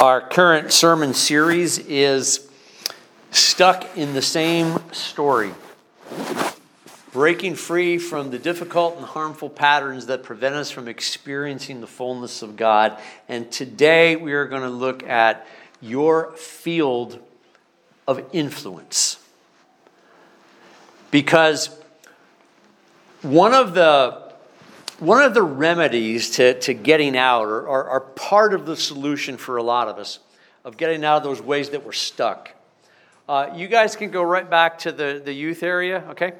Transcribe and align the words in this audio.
Our 0.00 0.20
current 0.20 0.72
sermon 0.72 1.14
series 1.14 1.78
is 1.78 2.50
Stuck 3.30 3.96
in 3.96 4.12
the 4.12 4.20
Same 4.20 4.78
Story. 4.92 5.54
Breaking 7.12 7.54
free 7.54 7.98
from 7.98 8.32
the 8.32 8.38
difficult 8.38 8.96
and 8.96 9.06
harmful 9.06 9.48
patterns 9.48 10.06
that 10.06 10.24
prevent 10.24 10.56
us 10.56 10.70
from 10.72 10.88
experiencing 10.88 11.80
the 11.80 11.86
fullness 11.86 12.42
of 12.42 12.56
God. 12.56 12.98
And 13.28 13.52
today 13.52 14.16
we 14.16 14.32
are 14.32 14.46
going 14.46 14.62
to 14.62 14.68
look 14.68 15.04
at 15.04 15.46
your 15.80 16.32
field 16.32 17.20
of 18.08 18.20
influence. 18.32 19.18
Because 21.12 21.70
one 23.22 23.54
of 23.54 23.74
the 23.74 24.23
one 25.04 25.22
of 25.22 25.34
the 25.34 25.42
remedies 25.42 26.30
to, 26.30 26.58
to 26.60 26.74
getting 26.74 27.16
out, 27.16 27.44
or, 27.44 27.66
or, 27.66 27.88
or, 27.88 28.00
part 28.00 28.54
of 28.54 28.66
the 28.66 28.76
solution 28.76 29.36
for 29.36 29.56
a 29.56 29.62
lot 29.62 29.88
of 29.88 29.98
us, 29.98 30.18
of 30.64 30.76
getting 30.76 31.04
out 31.04 31.18
of 31.18 31.22
those 31.22 31.42
ways 31.42 31.70
that 31.70 31.84
we're 31.84 31.92
stuck. 31.92 32.52
Uh, 33.28 33.50
you 33.54 33.68
guys 33.68 33.96
can 33.96 34.10
go 34.10 34.22
right 34.22 34.48
back 34.48 34.78
to 34.78 34.92
the, 34.92 35.20
the 35.24 35.32
youth 35.32 35.62
area, 35.62 36.04
okay? 36.10 36.32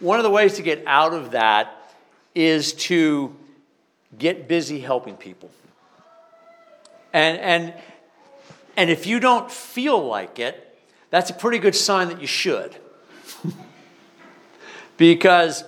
One 0.00 0.18
of 0.18 0.24
the 0.24 0.30
ways 0.30 0.54
to 0.56 0.62
get 0.62 0.82
out 0.86 1.14
of 1.14 1.30
that 1.32 1.94
is 2.34 2.74
to 2.74 3.34
get 4.18 4.48
busy 4.48 4.78
helping 4.78 5.16
people. 5.16 5.50
And, 7.12 7.38
and, 7.38 7.74
and 8.76 8.90
if 8.90 9.06
you 9.06 9.20
don't 9.20 9.50
feel 9.50 10.06
like 10.06 10.38
it, 10.38 10.62
that's 11.10 11.30
a 11.30 11.34
pretty 11.34 11.58
good 11.58 11.74
sign 11.74 12.08
that 12.08 12.20
you 12.20 12.26
should. 12.26 12.76
because 14.96 15.64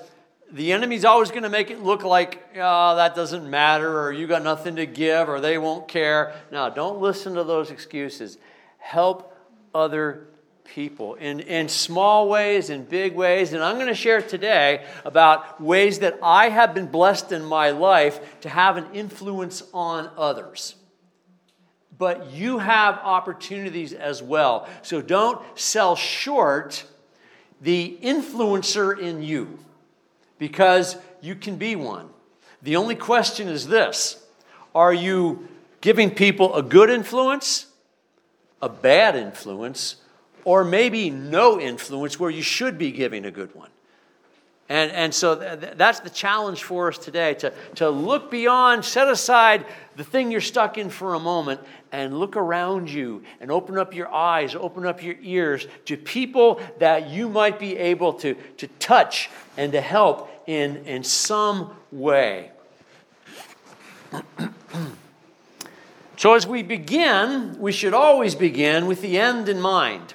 the 0.50 0.72
enemy's 0.72 1.04
always 1.04 1.30
going 1.30 1.42
to 1.42 1.48
make 1.48 1.70
it 1.70 1.82
look 1.82 2.04
like 2.04 2.42
oh, 2.56 2.96
that 2.96 3.14
doesn't 3.14 3.48
matter 3.48 4.00
or 4.00 4.12
you 4.12 4.26
got 4.26 4.42
nothing 4.42 4.76
to 4.76 4.86
give 4.86 5.28
or 5.28 5.40
they 5.40 5.58
won't 5.58 5.88
care. 5.88 6.34
Now, 6.50 6.68
don't 6.70 7.00
listen 7.00 7.34
to 7.34 7.44
those 7.44 7.70
excuses. 7.70 8.38
Help 8.78 9.34
other 9.74 10.28
people 10.64 11.14
in, 11.14 11.40
in 11.40 11.68
small 11.68 12.28
ways, 12.28 12.70
in 12.70 12.84
big 12.84 13.14
ways. 13.14 13.52
And 13.52 13.62
I'm 13.62 13.76
going 13.76 13.88
to 13.88 13.94
share 13.94 14.22
today 14.22 14.84
about 15.04 15.60
ways 15.60 16.00
that 16.00 16.18
I 16.22 16.48
have 16.48 16.74
been 16.74 16.86
blessed 16.86 17.32
in 17.32 17.44
my 17.44 17.70
life 17.70 18.40
to 18.42 18.48
have 18.48 18.76
an 18.76 18.86
influence 18.94 19.62
on 19.74 20.10
others. 20.16 20.74
But 21.96 22.30
you 22.30 22.58
have 22.58 22.94
opportunities 23.02 23.92
as 23.92 24.22
well. 24.22 24.68
So 24.82 25.02
don't 25.02 25.42
sell 25.58 25.96
short 25.96 26.84
the 27.60 27.98
influencer 28.02 28.98
in 28.98 29.22
you 29.22 29.58
because 30.38 30.96
you 31.20 31.34
can 31.34 31.56
be 31.56 31.76
one. 31.76 32.08
The 32.62 32.76
only 32.76 32.94
question 32.94 33.48
is 33.48 33.68
this 33.68 34.22
Are 34.74 34.92
you 34.92 35.48
giving 35.80 36.10
people 36.10 36.54
a 36.54 36.62
good 36.62 36.90
influence, 36.90 37.66
a 38.60 38.68
bad 38.68 39.16
influence, 39.16 39.96
or 40.44 40.64
maybe 40.64 41.10
no 41.10 41.60
influence 41.60 42.18
where 42.18 42.30
you 42.30 42.42
should 42.42 42.78
be 42.78 42.90
giving 42.90 43.24
a 43.24 43.30
good 43.30 43.54
one? 43.54 43.70
And, 44.68 44.92
and 44.92 45.14
so 45.14 45.36
th- 45.36 45.74
that's 45.76 46.00
the 46.00 46.10
challenge 46.10 46.62
for 46.62 46.88
us 46.88 46.98
today 46.98 47.34
to, 47.34 47.52
to 47.76 47.88
look 47.88 48.30
beyond, 48.30 48.84
set 48.84 49.08
aside 49.08 49.64
the 49.96 50.04
thing 50.04 50.30
you're 50.30 50.42
stuck 50.42 50.76
in 50.76 50.90
for 50.90 51.14
a 51.14 51.18
moment, 51.18 51.60
and 51.90 52.18
look 52.18 52.36
around 52.36 52.90
you 52.90 53.22
and 53.40 53.50
open 53.50 53.78
up 53.78 53.94
your 53.94 54.12
eyes, 54.12 54.54
open 54.54 54.84
up 54.84 55.02
your 55.02 55.16
ears 55.22 55.66
to 55.86 55.96
people 55.96 56.60
that 56.78 57.08
you 57.08 57.30
might 57.30 57.58
be 57.58 57.78
able 57.78 58.12
to, 58.12 58.36
to 58.58 58.66
touch 58.78 59.30
and 59.56 59.72
to 59.72 59.80
help 59.80 60.30
in, 60.46 60.76
in 60.84 61.02
some 61.02 61.70
way. 61.90 62.50
so, 66.16 66.34
as 66.34 66.46
we 66.46 66.62
begin, 66.62 67.58
we 67.58 67.72
should 67.72 67.94
always 67.94 68.34
begin 68.34 68.86
with 68.86 69.00
the 69.00 69.18
end 69.18 69.48
in 69.48 69.60
mind. 69.60 70.12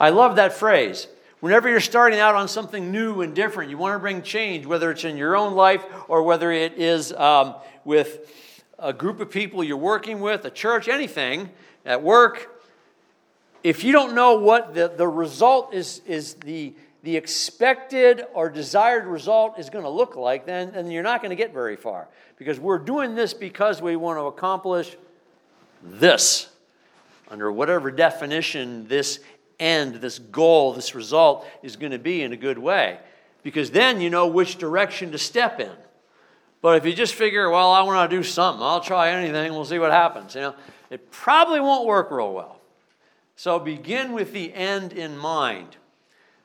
I 0.00 0.08
love 0.08 0.36
that 0.36 0.54
phrase. 0.54 1.06
Whenever 1.44 1.68
you're 1.68 1.78
starting 1.78 2.20
out 2.20 2.34
on 2.34 2.48
something 2.48 2.90
new 2.90 3.20
and 3.20 3.34
different, 3.34 3.68
you 3.68 3.76
want 3.76 3.94
to 3.94 3.98
bring 3.98 4.22
change, 4.22 4.64
whether 4.64 4.90
it's 4.90 5.04
in 5.04 5.18
your 5.18 5.36
own 5.36 5.52
life 5.52 5.84
or 6.08 6.22
whether 6.22 6.50
it 6.50 6.78
is 6.78 7.12
um, 7.12 7.54
with 7.84 8.32
a 8.78 8.94
group 8.94 9.20
of 9.20 9.30
people 9.30 9.62
you're 9.62 9.76
working 9.76 10.20
with, 10.20 10.46
a 10.46 10.50
church, 10.50 10.88
anything, 10.88 11.50
at 11.84 12.02
work. 12.02 12.64
If 13.62 13.84
you 13.84 13.92
don't 13.92 14.14
know 14.14 14.38
what 14.38 14.72
the, 14.72 14.88
the 14.88 15.06
result 15.06 15.74
is, 15.74 16.00
is 16.06 16.32
the 16.32 16.72
the 17.02 17.14
expected 17.14 18.24
or 18.32 18.48
desired 18.48 19.04
result 19.04 19.58
is 19.58 19.68
going 19.68 19.84
to 19.84 19.90
look 19.90 20.16
like, 20.16 20.46
then, 20.46 20.72
then 20.72 20.90
you're 20.90 21.02
not 21.02 21.20
going 21.20 21.28
to 21.28 21.36
get 21.36 21.52
very 21.52 21.76
far. 21.76 22.08
Because 22.38 22.58
we're 22.58 22.78
doing 22.78 23.14
this 23.14 23.34
because 23.34 23.82
we 23.82 23.96
want 23.96 24.18
to 24.18 24.22
accomplish 24.22 24.96
this. 25.82 26.48
Under 27.30 27.52
whatever 27.52 27.90
definition 27.90 28.88
this 28.88 29.20
end, 29.58 29.96
this 29.96 30.18
goal, 30.18 30.72
this 30.72 30.94
result 30.94 31.46
is 31.62 31.76
going 31.76 31.92
to 31.92 31.98
be 31.98 32.22
in 32.22 32.32
a 32.32 32.36
good 32.36 32.58
way. 32.58 32.98
Because 33.42 33.70
then 33.70 34.00
you 34.00 34.10
know 34.10 34.26
which 34.26 34.56
direction 34.56 35.12
to 35.12 35.18
step 35.18 35.60
in. 35.60 35.72
But 36.62 36.78
if 36.78 36.86
you 36.86 36.94
just 36.94 37.14
figure, 37.14 37.50
well, 37.50 37.72
I 37.72 37.82
want 37.82 38.10
to 38.10 38.16
do 38.16 38.22
something, 38.22 38.62
I'll 38.62 38.80
try 38.80 39.10
anything, 39.10 39.52
we'll 39.52 39.66
see 39.66 39.78
what 39.78 39.90
happens, 39.90 40.34
you 40.34 40.40
know, 40.40 40.54
it 40.88 41.10
probably 41.10 41.60
won't 41.60 41.86
work 41.86 42.10
real 42.10 42.32
well. 42.32 42.58
So 43.36 43.58
begin 43.58 44.12
with 44.12 44.32
the 44.32 44.54
end 44.54 44.92
in 44.92 45.18
mind. 45.18 45.76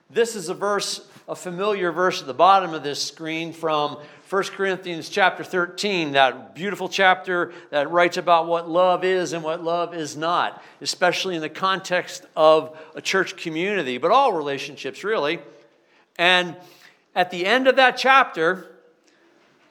This 0.09 0.35
is 0.35 0.49
a 0.49 0.53
verse, 0.53 1.07
a 1.29 1.35
familiar 1.35 1.91
verse 1.91 2.21
at 2.21 2.27
the 2.27 2.33
bottom 2.33 2.73
of 2.73 2.81
this 2.81 3.01
screen 3.01 3.53
from 3.53 3.99
1 4.31 4.43
Corinthians 4.45 5.09
chapter 5.09 5.43
13, 5.43 6.13
that 6.13 6.55
beautiful 6.55 6.89
chapter 6.89 7.53
that 7.69 7.91
writes 7.91 8.17
about 8.17 8.47
what 8.47 8.67
love 8.67 9.03
is 9.03 9.33
and 9.33 9.43
what 9.43 9.63
love 9.63 9.93
is 9.93 10.17
not, 10.17 10.63
especially 10.81 11.35
in 11.35 11.41
the 11.41 11.49
context 11.49 12.25
of 12.35 12.75
a 12.95 13.01
church 13.01 13.37
community, 13.37 13.99
but 13.99 14.09
all 14.09 14.33
relationships 14.33 15.03
really. 15.03 15.39
And 16.17 16.55
at 17.15 17.29
the 17.29 17.45
end 17.45 17.67
of 17.67 17.75
that 17.75 17.95
chapter, 17.95 18.65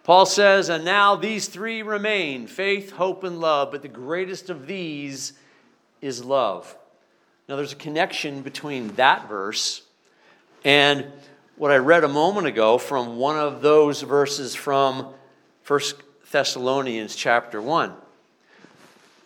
Paul 0.05 0.27
says, 0.27 0.69
And 0.69 0.85
now 0.85 1.17
these 1.17 1.49
three 1.49 1.83
remain 1.83 2.47
faith, 2.47 2.93
hope, 2.93 3.25
and 3.25 3.41
love, 3.41 3.73
but 3.73 3.83
the 3.83 3.89
greatest 3.89 4.49
of 4.49 4.69
these 4.69 5.33
is 6.01 6.25
love. 6.25 6.77
Now, 7.49 7.57
there's 7.57 7.73
a 7.73 7.77
connection 7.77 8.43
between 8.43 8.95
that 8.95 9.29
verse 9.29 9.83
and 10.65 11.07
what 11.59 11.73
I 11.73 11.77
read 11.79 12.05
a 12.05 12.09
moment 12.09 12.47
ago 12.47 12.79
from 12.79 13.17
one 13.17 13.37
of 13.37 13.63
those 13.63 14.03
verses 14.03 14.55
from 14.55 15.13
1 15.67 15.81
Thessalonians 16.31 17.17
chapter 17.17 17.61
1. 17.61 17.93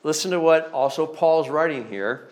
Listen 0.02 0.30
to 0.30 0.40
what 0.40 0.72
also 0.72 1.06
Paul's 1.06 1.50
writing 1.50 1.88
here. 1.88 2.30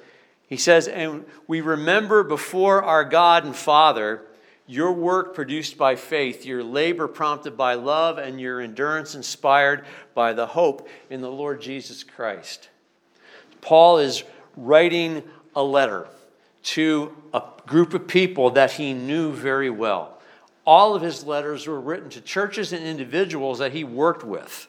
He 0.48 0.56
says, 0.56 0.88
And 0.88 1.26
we 1.46 1.60
remember 1.60 2.24
before 2.24 2.82
our 2.82 3.04
God 3.04 3.44
and 3.44 3.54
Father 3.54 4.22
your 4.66 4.92
work 4.92 5.34
produced 5.34 5.76
by 5.76 5.96
faith, 5.96 6.46
your 6.46 6.64
labor 6.64 7.06
prompted 7.06 7.58
by 7.58 7.74
love, 7.74 8.16
and 8.16 8.40
your 8.40 8.60
endurance 8.60 9.14
inspired 9.14 9.84
by 10.14 10.32
the 10.32 10.46
hope 10.46 10.88
in 11.10 11.20
the 11.20 11.30
Lord 11.30 11.60
Jesus 11.60 12.04
Christ. 12.04 12.70
Paul 13.60 13.98
is 13.98 14.24
writing 14.56 15.22
a 15.54 15.62
letter 15.62 16.06
to 16.62 17.16
a 17.32 17.42
group 17.66 17.94
of 17.94 18.06
people 18.06 18.50
that 18.50 18.72
he 18.72 18.92
knew 18.92 19.32
very 19.32 19.70
well. 19.70 20.18
All 20.66 20.94
of 20.94 21.02
his 21.02 21.24
letters 21.24 21.66
were 21.66 21.80
written 21.80 22.10
to 22.10 22.20
churches 22.20 22.72
and 22.72 22.84
individuals 22.84 23.58
that 23.58 23.72
he 23.72 23.84
worked 23.84 24.24
with. 24.24 24.68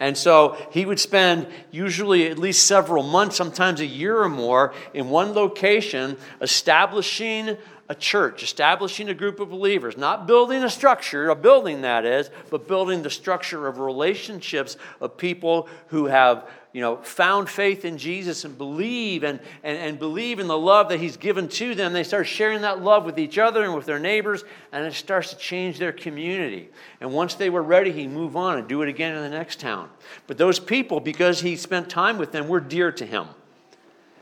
And 0.00 0.18
so 0.18 0.56
he 0.72 0.84
would 0.84 0.98
spend 0.98 1.46
usually 1.70 2.26
at 2.26 2.38
least 2.38 2.66
several 2.66 3.04
months, 3.04 3.36
sometimes 3.36 3.78
a 3.78 3.86
year 3.86 4.20
or 4.20 4.28
more, 4.28 4.74
in 4.94 5.10
one 5.10 5.32
location 5.32 6.16
establishing 6.40 7.56
a 7.92 7.94
church, 7.94 8.42
establishing 8.42 9.10
a 9.10 9.14
group 9.14 9.38
of 9.38 9.50
believers, 9.50 9.98
not 9.98 10.26
building 10.26 10.64
a 10.64 10.70
structure, 10.70 11.28
a 11.28 11.36
building 11.36 11.82
that 11.82 12.06
is, 12.06 12.30
but 12.48 12.66
building 12.66 13.02
the 13.02 13.10
structure 13.10 13.68
of 13.68 13.78
relationships 13.78 14.78
of 15.02 15.18
people 15.18 15.68
who 15.88 16.06
have 16.06 16.48
you 16.72 16.80
know, 16.80 16.96
found 16.96 17.50
faith 17.50 17.84
in 17.84 17.98
Jesus 17.98 18.46
and 18.46 18.56
believe 18.56 19.24
and, 19.24 19.40
and, 19.62 19.76
and 19.76 19.98
believe 19.98 20.38
in 20.38 20.46
the 20.46 20.56
love 20.56 20.88
that 20.88 21.00
He's 21.00 21.18
given 21.18 21.46
to 21.48 21.74
them, 21.74 21.92
they 21.92 22.02
start 22.02 22.26
sharing 22.26 22.62
that 22.62 22.82
love 22.82 23.04
with 23.04 23.18
each 23.18 23.36
other 23.36 23.62
and 23.62 23.74
with 23.74 23.84
their 23.84 23.98
neighbors, 23.98 24.42
and 24.72 24.86
it 24.86 24.94
starts 24.94 25.28
to 25.28 25.36
change 25.36 25.78
their 25.78 25.92
community. 25.92 26.70
And 27.02 27.12
once 27.12 27.34
they 27.34 27.50
were 27.50 27.62
ready, 27.62 27.92
He'd 27.92 28.08
move 28.08 28.36
on 28.38 28.56
and 28.56 28.66
do 28.66 28.80
it 28.80 28.88
again 28.88 29.14
in 29.14 29.22
the 29.22 29.28
next 29.28 29.60
town. 29.60 29.90
But 30.26 30.38
those 30.38 30.58
people, 30.58 30.98
because 30.98 31.42
He 31.42 31.56
spent 31.56 31.90
time 31.90 32.16
with 32.16 32.32
them, 32.32 32.48
were 32.48 32.60
dear 32.60 32.90
to 32.92 33.04
Him. 33.04 33.26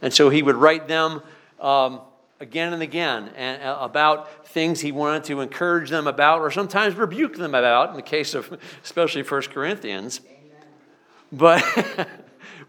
And 0.03 0.13
so 0.13 0.29
He 0.29 0.43
would 0.43 0.57
write 0.57 0.89
them. 0.89 1.23
Um, 1.61 2.01
again 2.41 2.73
and 2.73 2.83
again 2.83 3.31
and 3.37 3.63
uh, 3.63 3.79
about 3.81 4.47
things 4.49 4.81
he 4.81 4.91
wanted 4.91 5.25
to 5.25 5.41
encourage 5.41 5.91
them 5.91 6.07
about 6.07 6.41
or 6.41 6.51
sometimes 6.51 6.95
rebuke 6.97 7.37
them 7.37 7.55
about 7.55 7.91
in 7.91 7.97
the 7.97 8.03
case 8.03 8.35
of 8.35 8.59
especially 8.83 9.23
1 9.23 9.43
corinthians 9.43 10.21
but 11.33 11.63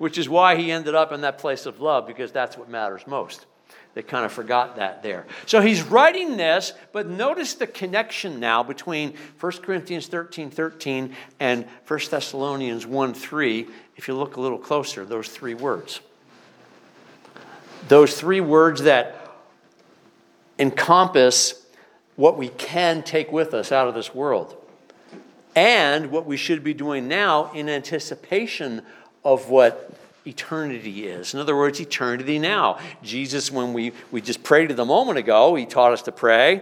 which 0.02 0.18
is 0.18 0.28
why 0.28 0.56
he 0.56 0.72
ended 0.72 0.96
up 0.96 1.12
in 1.12 1.22
that 1.22 1.38
place 1.38 1.68
of 1.68 1.80
love, 1.80 2.08
because 2.08 2.32
that's 2.32 2.58
what 2.58 2.68
matters 2.68 3.06
most. 3.06 3.46
they 3.94 4.02
kind 4.02 4.26
of 4.26 4.32
forgot 4.32 4.78
that 4.78 5.04
there. 5.04 5.28
So 5.46 5.62
he's 5.62 5.84
writing 5.84 6.38
this, 6.38 6.74
but 6.92 7.08
notice 7.08 7.54
the 7.54 7.68
connection 7.68 8.40
now 8.40 8.64
between 8.64 9.14
1 9.40 9.52
Corinthians 9.62 10.08
13 10.08 10.50
13 10.50 11.16
and 11.40 11.68
1 11.88 12.00
Thessalonians 12.10 12.88
1 12.88 13.14
3. 13.14 13.68
If 13.96 14.08
you 14.08 14.16
look 14.16 14.38
a 14.38 14.42
little 14.42 14.58
closer, 14.58 15.06
those 15.06 15.28
three 15.28 15.54
words. 15.54 16.02
Those 17.88 18.20
three 18.20 18.42
words 18.42 18.82
that 18.82 19.21
encompass 20.62 21.66
what 22.16 22.38
we 22.38 22.50
can 22.50 23.02
take 23.02 23.32
with 23.32 23.54
us 23.54 23.72
out 23.72 23.88
of 23.88 23.96
this 23.96 24.14
world 24.14 24.56
and 25.56 26.12
what 26.12 26.26
we 26.26 26.38
should 26.38 26.64
be 26.64 26.74
doing 26.74 27.08
now 27.08 27.52
in 27.54 27.68
anticipation 27.68 28.84
of 29.26 29.50
what 29.50 29.92
eternity 30.26 31.08
is. 31.08 31.34
In 31.34 31.40
other 31.40 31.58
words, 31.58 31.80
eternity 31.80 32.38
now. 32.38 32.78
Jesus, 33.02 33.52
when 33.52 33.74
we, 33.74 33.92
we 34.12 34.22
just 34.22 34.44
prayed 34.44 34.72
a 34.72 34.86
moment 34.86 35.18
ago, 35.18 35.56
he 35.56 35.66
taught 35.66 35.94
us 35.94 36.04
to 36.04 36.12
pray, 36.12 36.62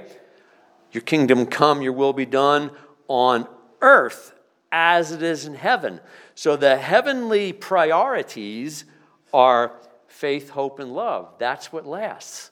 Your 0.94 1.02
kingdom 1.02 1.46
come, 1.46 1.82
your 1.82 1.92
will 1.92 2.14
be 2.14 2.26
done 2.26 2.72
on 3.10 3.48
earth 3.82 4.34
as 4.72 5.12
it 5.12 5.22
is 5.22 5.46
in 5.46 5.56
heaven. 5.56 6.00
So 6.36 6.56
the 6.56 6.78
heavenly 6.78 7.52
priorities 7.52 8.86
are 9.34 9.74
faith, 10.08 10.52
hope, 10.52 10.80
and 10.80 10.94
love. 10.94 11.34
That's 11.38 11.74
what 11.74 11.86
lasts. 11.86 12.49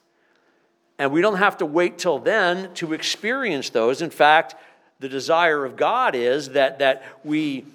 And 0.99 1.11
we 1.11 1.21
don't 1.21 1.37
have 1.37 1.57
to 1.57 1.65
wait 1.65 1.97
till 1.97 2.19
then 2.19 2.73
to 2.75 2.93
experience 2.93 3.69
those. 3.69 4.01
In 4.01 4.09
fact, 4.09 4.55
the 4.99 5.09
desire 5.09 5.63
of 5.63 5.75
God 5.75 6.15
is 6.15 6.49
that, 6.49 6.79
that 6.79 7.03
we 7.23 7.65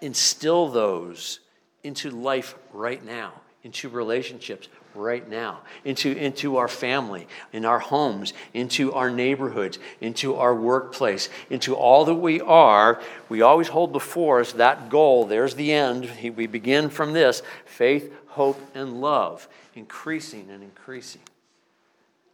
instill 0.00 0.68
those 0.68 1.40
into 1.82 2.10
life 2.10 2.54
right 2.72 3.02
now, 3.04 3.32
into 3.64 3.88
relationships 3.88 4.68
right 4.94 5.28
now, 5.28 5.60
into, 5.84 6.10
into 6.12 6.56
our 6.56 6.68
family, 6.68 7.26
in 7.52 7.64
our 7.64 7.78
homes, 7.78 8.32
into 8.52 8.92
our 8.92 9.08
neighborhoods, 9.10 9.78
into 10.00 10.36
our 10.36 10.54
workplace, 10.54 11.28
into 11.48 11.74
all 11.74 12.04
that 12.04 12.16
we 12.16 12.40
are. 12.40 13.00
We 13.28 13.40
always 13.40 13.68
hold 13.68 13.92
before 13.92 14.40
us 14.40 14.52
that 14.52 14.90
goal. 14.90 15.26
There's 15.26 15.54
the 15.54 15.72
end. 15.72 16.10
We 16.36 16.46
begin 16.46 16.90
from 16.90 17.12
this 17.12 17.42
faith, 17.64 18.12
hope, 18.28 18.60
and 18.74 19.00
love, 19.00 19.48
increasing 19.74 20.50
and 20.50 20.62
increasing. 20.62 21.22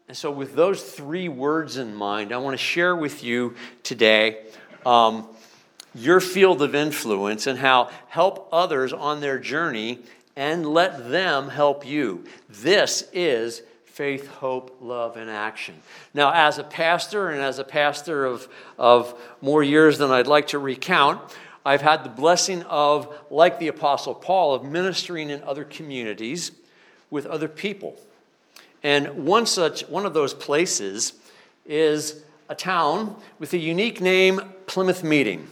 And 0.08 0.16
so, 0.16 0.30
with 0.30 0.54
those 0.54 0.82
three 0.82 1.28
words 1.28 1.76
in 1.76 1.94
mind, 1.94 2.32
I 2.32 2.38
want 2.38 2.54
to 2.54 2.62
share 2.62 2.94
with 2.94 3.24
you 3.24 3.56
today. 3.82 4.44
Um, 4.84 5.26
your 5.96 6.20
field 6.20 6.60
of 6.62 6.74
influence 6.74 7.46
and 7.46 7.58
how 7.58 7.90
help 8.08 8.48
others 8.52 8.92
on 8.92 9.20
their 9.20 9.38
journey 9.38 10.00
and 10.36 10.66
let 10.66 11.10
them 11.10 11.48
help 11.48 11.86
you. 11.86 12.24
This 12.48 13.08
is 13.12 13.62
faith, 13.86 14.28
hope, 14.28 14.76
love, 14.82 15.16
and 15.16 15.30
action. 15.30 15.74
Now, 16.12 16.32
as 16.34 16.58
a 16.58 16.64
pastor 16.64 17.30
and 17.30 17.40
as 17.40 17.58
a 17.58 17.64
pastor 17.64 18.26
of, 18.26 18.46
of 18.78 19.18
more 19.40 19.62
years 19.62 19.96
than 19.96 20.10
I'd 20.10 20.26
like 20.26 20.48
to 20.48 20.58
recount, 20.58 21.20
I've 21.64 21.80
had 21.80 22.04
the 22.04 22.10
blessing 22.10 22.62
of, 22.64 23.12
like 23.30 23.58
the 23.58 23.68
Apostle 23.68 24.14
Paul, 24.14 24.54
of 24.54 24.64
ministering 24.64 25.30
in 25.30 25.42
other 25.42 25.64
communities 25.64 26.52
with 27.10 27.24
other 27.24 27.48
people. 27.48 27.98
And 28.86 29.26
one 29.26 29.46
such, 29.46 29.80
one 29.88 30.06
of 30.06 30.14
those 30.14 30.32
places 30.32 31.14
is 31.66 32.22
a 32.48 32.54
town 32.54 33.16
with 33.40 33.52
a 33.52 33.58
unique 33.58 34.00
name, 34.00 34.40
Plymouth 34.68 35.02
Meeting. 35.02 35.48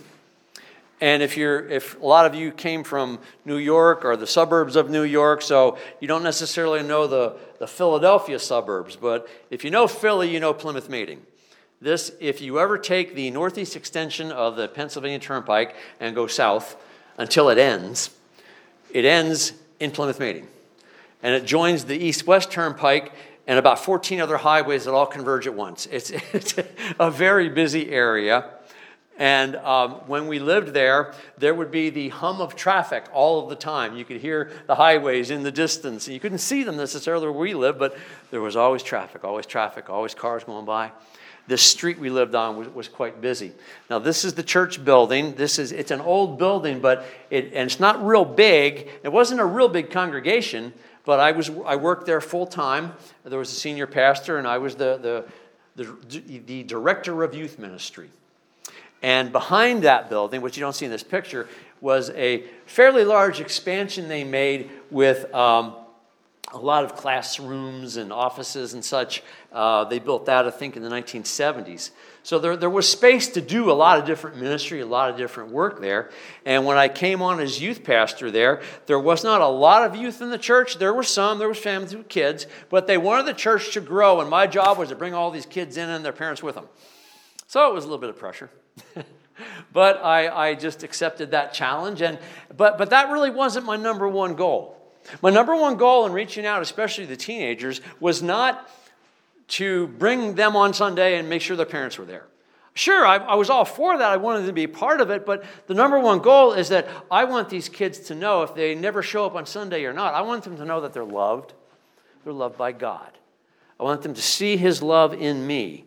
And 1.00 1.20
if 1.20 1.36
you're, 1.36 1.68
if 1.68 2.00
a 2.00 2.06
lot 2.06 2.26
of 2.26 2.36
you 2.36 2.52
came 2.52 2.84
from 2.84 3.18
New 3.44 3.56
York 3.56 4.04
or 4.04 4.16
the 4.16 4.28
suburbs 4.28 4.76
of 4.76 4.88
New 4.88 5.02
York, 5.02 5.42
so 5.42 5.78
you 5.98 6.06
don't 6.06 6.22
necessarily 6.22 6.84
know 6.84 7.08
the, 7.08 7.34
the 7.58 7.66
Philadelphia 7.66 8.38
suburbs, 8.38 8.94
but 8.94 9.28
if 9.50 9.64
you 9.64 9.70
know 9.72 9.88
Philly, 9.88 10.32
you 10.32 10.38
know 10.38 10.54
Plymouth 10.54 10.88
Meeting. 10.88 11.20
This, 11.80 12.12
if 12.20 12.40
you 12.40 12.60
ever 12.60 12.78
take 12.78 13.16
the 13.16 13.32
northeast 13.32 13.74
extension 13.74 14.30
of 14.30 14.54
the 14.54 14.68
Pennsylvania 14.68 15.18
Turnpike 15.18 15.74
and 15.98 16.14
go 16.14 16.28
south 16.28 16.76
until 17.18 17.48
it 17.48 17.58
ends, 17.58 18.10
it 18.92 19.04
ends 19.04 19.54
in 19.80 19.90
Plymouth 19.90 20.20
Meeting. 20.20 20.46
And 21.24 21.34
it 21.34 21.46
joins 21.46 21.86
the 21.86 21.96
east 21.96 22.26
west 22.26 22.52
turnpike 22.52 23.12
and 23.46 23.58
about 23.58 23.78
14 23.78 24.20
other 24.20 24.36
highways 24.36 24.84
that 24.84 24.92
all 24.92 25.06
converge 25.06 25.46
at 25.46 25.54
once. 25.54 25.86
It's, 25.90 26.10
it's 26.32 26.54
a 27.00 27.10
very 27.10 27.48
busy 27.48 27.90
area. 27.90 28.50
And 29.16 29.56
um, 29.56 29.92
when 30.06 30.26
we 30.26 30.38
lived 30.38 30.74
there, 30.74 31.14
there 31.38 31.54
would 31.54 31.70
be 31.70 31.88
the 31.88 32.10
hum 32.10 32.42
of 32.42 32.56
traffic 32.56 33.06
all 33.12 33.42
of 33.42 33.48
the 33.48 33.56
time. 33.56 33.96
You 33.96 34.04
could 34.04 34.20
hear 34.20 34.50
the 34.66 34.74
highways 34.74 35.30
in 35.30 35.44
the 35.44 35.52
distance. 35.52 36.08
You 36.08 36.20
couldn't 36.20 36.38
see 36.38 36.62
them 36.62 36.76
necessarily 36.76 37.26
where 37.28 37.38
we 37.38 37.54
lived, 37.54 37.78
but 37.78 37.96
there 38.30 38.40
was 38.40 38.54
always 38.54 38.82
traffic, 38.82 39.24
always 39.24 39.46
traffic, 39.46 39.88
always 39.88 40.14
cars 40.14 40.44
going 40.44 40.66
by. 40.66 40.90
This 41.46 41.62
street 41.62 41.98
we 41.98 42.10
lived 42.10 42.34
on 42.34 42.56
was, 42.56 42.68
was 42.68 42.88
quite 42.88 43.20
busy. 43.20 43.52
Now, 43.88 43.98
this 43.98 44.24
is 44.24 44.34
the 44.34 44.42
church 44.42 44.84
building. 44.84 45.34
This 45.34 45.58
is, 45.58 45.72
it's 45.72 45.90
an 45.90 46.00
old 46.00 46.38
building, 46.38 46.80
but 46.80 47.06
it, 47.30 47.46
and 47.46 47.70
it's 47.70 47.80
not 47.80 48.04
real 48.04 48.24
big. 48.24 48.88
It 49.02 49.12
wasn't 49.12 49.40
a 49.40 49.44
real 49.44 49.68
big 49.68 49.90
congregation, 49.90 50.72
but 51.04 51.20
I, 51.20 51.32
was, 51.32 51.50
I 51.66 51.76
worked 51.76 52.06
there 52.06 52.20
full 52.20 52.46
time. 52.46 52.92
There 53.24 53.38
was 53.38 53.52
a 53.52 53.56
senior 53.56 53.86
pastor, 53.86 54.38
and 54.38 54.46
I 54.46 54.58
was 54.58 54.74
the, 54.74 55.24
the, 55.76 55.84
the, 55.84 56.38
the 56.46 56.62
director 56.62 57.22
of 57.22 57.34
youth 57.34 57.58
ministry. 57.58 58.10
And 59.02 59.32
behind 59.32 59.82
that 59.82 60.08
building, 60.08 60.40
which 60.40 60.56
you 60.56 60.62
don't 60.62 60.72
see 60.72 60.86
in 60.86 60.90
this 60.90 61.02
picture, 61.02 61.46
was 61.82 62.08
a 62.10 62.44
fairly 62.64 63.04
large 63.04 63.40
expansion 63.40 64.08
they 64.08 64.24
made 64.24 64.70
with 64.90 65.32
um, 65.34 65.76
a 66.54 66.58
lot 66.58 66.84
of 66.84 66.96
classrooms 66.96 67.98
and 67.98 68.10
offices 68.10 68.72
and 68.72 68.82
such. 68.82 69.22
Uh, 69.52 69.84
they 69.84 69.98
built 69.98 70.24
that, 70.26 70.46
I 70.46 70.50
think, 70.50 70.76
in 70.76 70.82
the 70.82 70.88
1970s. 70.88 71.90
So 72.24 72.38
there, 72.38 72.56
there 72.56 72.70
was 72.70 72.88
space 72.88 73.28
to 73.28 73.42
do 73.42 73.70
a 73.70 73.74
lot 73.74 73.98
of 73.98 74.06
different 74.06 74.38
ministry, 74.38 74.80
a 74.80 74.86
lot 74.86 75.10
of 75.10 75.18
different 75.18 75.50
work 75.50 75.82
there. 75.82 76.08
And 76.46 76.64
when 76.64 76.78
I 76.78 76.88
came 76.88 77.20
on 77.20 77.38
as 77.38 77.60
youth 77.60 77.84
pastor 77.84 78.30
there, 78.30 78.62
there 78.86 78.98
was 78.98 79.22
not 79.22 79.42
a 79.42 79.46
lot 79.46 79.84
of 79.84 79.94
youth 79.94 80.22
in 80.22 80.30
the 80.30 80.38
church. 80.38 80.78
There 80.78 80.94
were 80.94 81.02
some, 81.02 81.38
there 81.38 81.50
was 81.50 81.58
families 81.58 81.94
with 81.94 82.08
kids, 82.08 82.46
but 82.70 82.86
they 82.86 82.96
wanted 82.96 83.26
the 83.26 83.34
church 83.34 83.74
to 83.74 83.82
grow, 83.82 84.22
and 84.22 84.30
my 84.30 84.46
job 84.46 84.78
was 84.78 84.88
to 84.88 84.96
bring 84.96 85.12
all 85.12 85.30
these 85.30 85.44
kids 85.44 85.76
in 85.76 85.90
and 85.90 86.02
their 86.02 86.14
parents 86.14 86.42
with 86.42 86.54
them. 86.54 86.66
So 87.46 87.70
it 87.70 87.74
was 87.74 87.84
a 87.84 87.88
little 87.88 88.00
bit 88.00 88.08
of 88.08 88.16
pressure. 88.16 88.48
but 89.74 90.02
I, 90.02 90.28
I 90.28 90.54
just 90.54 90.82
accepted 90.82 91.32
that 91.32 91.52
challenge. 91.52 92.00
And, 92.00 92.18
but, 92.56 92.78
but 92.78 92.88
that 92.88 93.10
really 93.10 93.30
wasn't 93.30 93.66
my 93.66 93.76
number 93.76 94.08
one 94.08 94.34
goal. 94.34 94.80
My 95.20 95.28
number 95.28 95.54
one 95.54 95.76
goal 95.76 96.06
in 96.06 96.12
reaching 96.12 96.46
out, 96.46 96.62
especially 96.62 97.04
the 97.04 97.18
teenagers, 97.18 97.82
was 98.00 98.22
not 98.22 98.70
to 99.48 99.88
bring 99.88 100.34
them 100.34 100.56
on 100.56 100.74
Sunday 100.74 101.18
and 101.18 101.28
make 101.28 101.42
sure 101.42 101.56
their 101.56 101.66
parents 101.66 101.98
were 101.98 102.04
there. 102.04 102.26
Sure, 102.74 103.06
I, 103.06 103.16
I, 103.18 103.34
was 103.36 103.50
all 103.50 103.64
for 103.64 103.96
that. 103.96 104.10
I 104.10 104.16
wanted 104.16 104.40
them 104.40 104.46
to 104.48 104.52
be 104.52 104.66
part 104.66 105.00
of 105.00 105.10
it, 105.10 105.24
but 105.24 105.44
the 105.68 105.74
number 105.74 105.98
one 105.98 106.18
goal 106.18 106.52
is 106.52 106.70
that 106.70 106.88
I 107.08 107.22
want 107.22 107.48
these 107.48 107.68
kids 107.68 108.00
to 108.00 108.16
know 108.16 108.42
if 108.42 108.54
they 108.54 108.74
never 108.74 109.00
show 109.00 109.24
up 109.24 109.36
on 109.36 109.46
Sunday 109.46 109.84
or 109.84 109.92
not, 109.92 110.12
I 110.14 110.22
want 110.22 110.42
them 110.42 110.56
to 110.56 110.64
know 110.64 110.80
that 110.80 110.92
they're 110.92 111.04
loved. 111.04 111.52
They're 112.24 112.32
loved 112.32 112.58
by 112.58 112.72
God. 112.72 113.12
I 113.78 113.84
want 113.84 114.02
them 114.02 114.14
to 114.14 114.22
see 114.22 114.56
His 114.56 114.82
love 114.82 115.14
in 115.14 115.46
me 115.46 115.84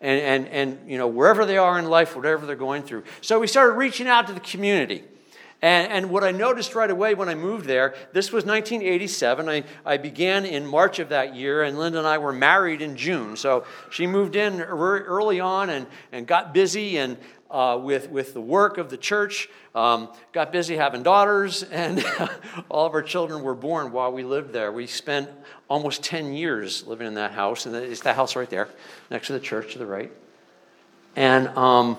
and, 0.00 0.20
and, 0.20 0.48
and 0.48 0.90
you 0.90 0.98
know, 0.98 1.08
wherever 1.08 1.44
they 1.44 1.58
are 1.58 1.78
in 1.78 1.86
life, 1.86 2.14
whatever 2.14 2.46
they're 2.46 2.56
going 2.56 2.82
through. 2.82 3.04
So 3.20 3.40
we 3.40 3.46
started 3.46 3.72
reaching 3.72 4.06
out 4.06 4.26
to 4.28 4.32
the 4.32 4.40
community. 4.40 5.04
And, 5.60 5.90
and 5.90 6.10
what 6.10 6.22
I 6.22 6.30
noticed 6.30 6.76
right 6.76 6.90
away 6.90 7.14
when 7.14 7.28
I 7.28 7.34
moved 7.34 7.66
there, 7.66 7.94
this 8.12 8.30
was 8.30 8.44
1987. 8.44 9.48
I, 9.48 9.64
I 9.84 9.96
began 9.96 10.44
in 10.44 10.64
March 10.64 11.00
of 11.00 11.08
that 11.08 11.34
year, 11.34 11.64
and 11.64 11.76
Linda 11.78 11.98
and 11.98 12.06
I 12.06 12.18
were 12.18 12.32
married 12.32 12.80
in 12.80 12.96
June. 12.96 13.36
So 13.36 13.64
she 13.90 14.06
moved 14.06 14.36
in 14.36 14.58
very 14.58 15.02
early 15.02 15.40
on 15.40 15.68
and, 15.70 15.86
and 16.12 16.26
got 16.26 16.54
busy 16.54 16.98
and 16.98 17.16
uh, 17.50 17.80
with, 17.82 18.10
with 18.10 18.34
the 18.34 18.40
work 18.40 18.78
of 18.78 18.90
the 18.90 18.96
church, 18.96 19.48
um, 19.74 20.08
got 20.32 20.52
busy 20.52 20.76
having 20.76 21.02
daughters, 21.02 21.62
and 21.72 22.04
all 22.68 22.86
of 22.86 22.94
our 22.94 23.02
children 23.02 23.42
were 23.42 23.54
born 23.54 23.90
while 23.90 24.12
we 24.12 24.22
lived 24.22 24.52
there. 24.52 24.70
We 24.70 24.86
spent 24.86 25.28
almost 25.68 26.04
10 26.04 26.34
years 26.34 26.86
living 26.86 27.06
in 27.06 27.14
that 27.14 27.32
house, 27.32 27.66
and 27.66 27.74
it's 27.74 28.02
the 28.02 28.12
house 28.12 28.36
right 28.36 28.48
there, 28.48 28.68
next 29.10 29.28
to 29.28 29.32
the 29.32 29.40
church 29.40 29.72
to 29.72 29.78
the 29.78 29.86
right. 29.86 30.12
And, 31.16 31.48
um, 31.48 31.98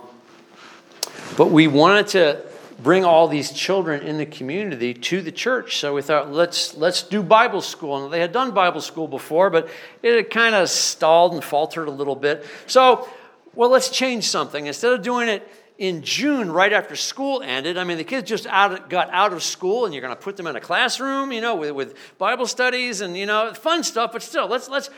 but 1.36 1.48
we 1.48 1.68
wanted 1.68 2.08
to 2.10 2.49
bring 2.82 3.04
all 3.04 3.28
these 3.28 3.52
children 3.52 4.02
in 4.02 4.18
the 4.18 4.26
community 4.26 4.94
to 4.94 5.22
the 5.22 5.32
church. 5.32 5.78
So 5.78 5.94
we 5.96 6.02
thought, 6.02 6.32
let's, 6.32 6.76
let's 6.78 7.04
do 7.04 7.22
Bible 7.22 7.62
school. 7.62 8.04
And 8.04 8.14
they 8.14 8.20
had 8.20 8.32
done 8.32 8.52
Bible 8.52 8.82
school 8.82 9.08
before, 9.08 9.50
but 9.50 9.70
it 10.02 10.16
had 10.16 10.30
kind 10.30 10.56
of 10.56 10.70
stalled 10.70 11.34
and 11.34 11.44
faltered 11.44 11.88
a 11.88 11.92
little 11.92 12.16
bit. 12.16 12.46
So, 12.68 13.08
well, 13.54 13.70
let's 13.70 13.90
change 13.90 14.26
something. 14.26 14.68
Instead 14.68 14.94
of 14.94 15.02
doing 15.02 15.28
it 15.28 15.48
in 15.78 16.02
June, 16.02 16.52
right 16.52 16.72
after 16.72 16.96
school 16.96 17.42
ended, 17.42 17.78
I 17.78 17.84
mean, 17.84 17.98
the 17.98 18.04
kids 18.04 18.28
just 18.28 18.46
out, 18.48 18.90
got 18.90 19.10
out 19.12 19.34
of 19.34 19.44
school, 19.44 19.86
and 19.86 19.94
you're 19.94 20.02
going 20.02 20.16
to 20.16 20.22
put 20.22 20.38
them 20.38 20.48
in 20.48 20.56
a 20.56 20.62
classroom, 20.62 21.32
you 21.32 21.42
know, 21.42 21.56
with, 21.56 21.72
with 21.72 22.18
Bible 22.18 22.48
studies 22.48 23.02
and, 23.02 23.18
you 23.18 23.26
know, 23.26 23.54
fun 23.54 23.84
stuff, 23.84 24.12
but 24.14 24.22
still, 24.22 24.48
let's, 24.48 24.70
let's, 24.70 24.90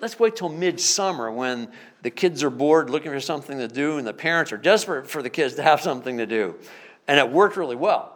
let's 0.00 0.18
wait 0.18 0.36
till 0.36 0.48
midsummer 0.48 1.30
when 1.30 1.68
the 2.02 2.10
kids 2.10 2.42
are 2.42 2.50
bored 2.50 2.88
looking 2.88 3.10
for 3.10 3.20
something 3.20 3.58
to 3.58 3.68
do 3.68 3.98
and 3.98 4.06
the 4.06 4.14
parents 4.14 4.52
are 4.52 4.56
desperate 4.56 5.06
for 5.06 5.22
the 5.22 5.30
kids 5.30 5.54
to 5.54 5.62
have 5.62 5.80
something 5.80 6.18
to 6.18 6.26
do. 6.26 6.54
And 7.10 7.18
it 7.18 7.28
worked 7.28 7.56
really 7.56 7.74
well. 7.74 8.14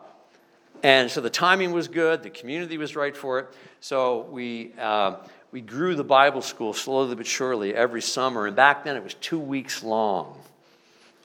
And 0.84 1.10
so 1.10 1.20
the 1.20 1.28
timing 1.28 1.72
was 1.72 1.88
good, 1.88 2.22
the 2.22 2.30
community 2.30 2.78
was 2.78 2.94
right 2.94 3.16
for 3.16 3.40
it. 3.40 3.48
So 3.80 4.28
we, 4.30 4.72
uh, 4.78 5.16
we 5.50 5.62
grew 5.62 5.96
the 5.96 6.04
Bible 6.04 6.40
school 6.40 6.72
slowly 6.72 7.16
but 7.16 7.26
surely 7.26 7.74
every 7.74 8.00
summer. 8.00 8.46
And 8.46 8.54
back 8.54 8.84
then 8.84 8.94
it 8.94 9.02
was 9.02 9.14
two 9.14 9.40
weeks 9.40 9.82
long. 9.82 10.38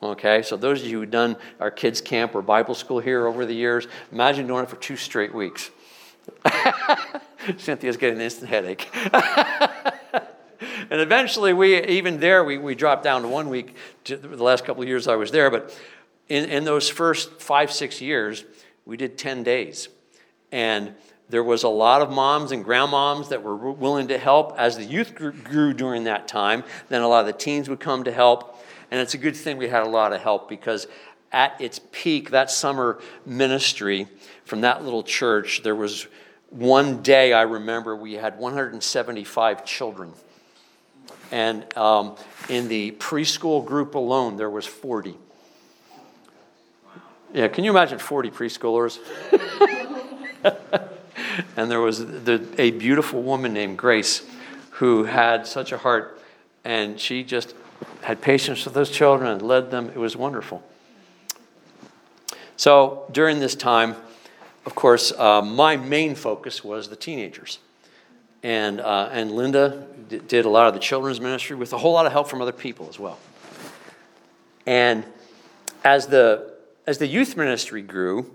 Okay, 0.01 0.41
so 0.41 0.57
those 0.57 0.81
of 0.81 0.87
you 0.87 1.01
who've 1.01 1.11
done 1.11 1.37
our 1.59 1.69
kids' 1.69 2.01
camp 2.01 2.33
or 2.33 2.41
Bible 2.41 2.73
school 2.73 2.99
here 2.99 3.27
over 3.27 3.45
the 3.45 3.53
years, 3.53 3.87
imagine 4.11 4.47
doing 4.47 4.63
it 4.63 4.69
for 4.71 4.77
two 4.77 4.97
straight 4.97 5.35
weeks. 5.35 5.69
Cynthia's 7.57 7.97
getting 7.97 8.15
an 8.15 8.21
instant 8.23 8.49
headache. 8.49 8.89
and 10.89 11.01
eventually, 11.01 11.53
we 11.53 11.83
even 11.83 12.19
there, 12.19 12.43
we, 12.43 12.57
we 12.57 12.73
dropped 12.73 13.03
down 13.03 13.21
to 13.21 13.27
one 13.27 13.47
week 13.47 13.75
to 14.05 14.17
the 14.17 14.43
last 14.43 14.65
couple 14.65 14.81
of 14.81 14.89
years 14.89 15.07
I 15.07 15.17
was 15.17 15.29
there. 15.29 15.51
But 15.51 15.77
in, 16.29 16.45
in 16.45 16.63
those 16.63 16.87
first 16.87 17.41
five, 17.41 17.71
six 17.71 17.99
years, 17.99 18.45
we 18.85 18.95
did 18.95 19.17
10 19.17 19.43
days. 19.43 19.89
And 20.51 20.95
there 21.29 21.43
was 21.43 21.63
a 21.63 21.69
lot 21.69 22.01
of 22.01 22.09
moms 22.09 22.51
and 22.51 22.65
grandmoms 22.65 23.29
that 23.29 23.43
were 23.43 23.71
willing 23.71 24.07
to 24.07 24.17
help 24.17 24.57
as 24.57 24.77
the 24.77 24.83
youth 24.85 25.13
group 25.15 25.43
grew 25.43 25.73
during 25.73 26.05
that 26.05 26.27
time. 26.27 26.63
Then 26.87 27.01
a 27.01 27.07
lot 27.07 27.21
of 27.21 27.27
the 27.27 27.33
teens 27.33 27.69
would 27.69 27.79
come 27.79 28.03
to 28.05 28.11
help. 28.11 28.57
And 28.89 28.99
it's 28.99 29.13
a 29.13 29.17
good 29.19 29.35
thing 29.35 29.57
we 29.57 29.67
had 29.67 29.83
a 29.83 29.89
lot 29.89 30.13
of 30.13 30.21
help 30.21 30.49
because 30.49 30.87
at 31.31 31.59
its 31.61 31.79
peak, 31.91 32.31
that 32.31 32.49
summer 32.49 32.99
ministry 33.25 34.07
from 34.45 34.61
that 34.61 34.83
little 34.83 35.03
church, 35.03 35.61
there 35.61 35.75
was 35.75 36.07
one 36.49 37.03
day 37.03 37.33
I 37.33 37.43
remember 37.43 37.95
we 37.95 38.13
had 38.13 38.39
175 38.39 39.65
children. 39.65 40.13
And 41.31 41.77
um, 41.77 42.15
in 42.49 42.67
the 42.67 42.91
preschool 42.93 43.63
group 43.63 43.93
alone, 43.93 44.37
there 44.37 44.49
was 44.49 44.65
40. 44.65 45.15
Yeah, 47.33 47.47
can 47.47 47.63
you 47.63 47.69
imagine 47.69 47.99
40 47.99 48.31
preschoolers? 48.31 48.97
and 51.55 51.69
there 51.69 51.79
was 51.79 51.99
the, 51.99 52.43
a 52.57 52.71
beautiful 52.71 53.21
woman 53.21 53.53
named 53.53 53.77
Grace 53.77 54.23
who 54.71 55.03
had 55.03 55.45
such 55.45 55.71
a 55.71 55.77
heart, 55.77 56.19
and 56.63 56.99
she 56.99 57.23
just 57.23 57.53
had 58.01 58.21
patience 58.21 58.65
with 58.65 58.73
those 58.73 58.89
children 58.89 59.29
and 59.29 59.41
led 59.41 59.69
them. 59.69 59.89
It 59.89 59.97
was 59.97 60.15
wonderful. 60.15 60.63
So 62.57 63.05
during 63.11 63.39
this 63.39 63.55
time, 63.55 63.95
of 64.65 64.73
course, 64.73 65.11
uh, 65.11 65.41
my 65.41 65.77
main 65.77 66.15
focus 66.15 66.63
was 66.63 66.89
the 66.89 66.95
teenagers. 66.95 67.59
And, 68.41 68.79
uh, 68.79 69.09
and 69.11 69.31
Linda 69.31 69.85
d- 70.07 70.19
did 70.19 70.45
a 70.45 70.49
lot 70.49 70.67
of 70.67 70.73
the 70.73 70.79
children's 70.79 71.21
ministry 71.21 71.55
with 71.55 71.73
a 71.73 71.77
whole 71.77 71.93
lot 71.93 72.05
of 72.05 72.11
help 72.11 72.27
from 72.27 72.41
other 72.41 72.51
people 72.51 72.87
as 72.89 72.97
well. 72.97 73.19
And 74.65 75.03
as 75.83 76.07
the, 76.07 76.53
as 76.89 76.97
the 76.97 77.05
youth 77.05 77.37
ministry 77.37 77.83
grew, 77.83 78.33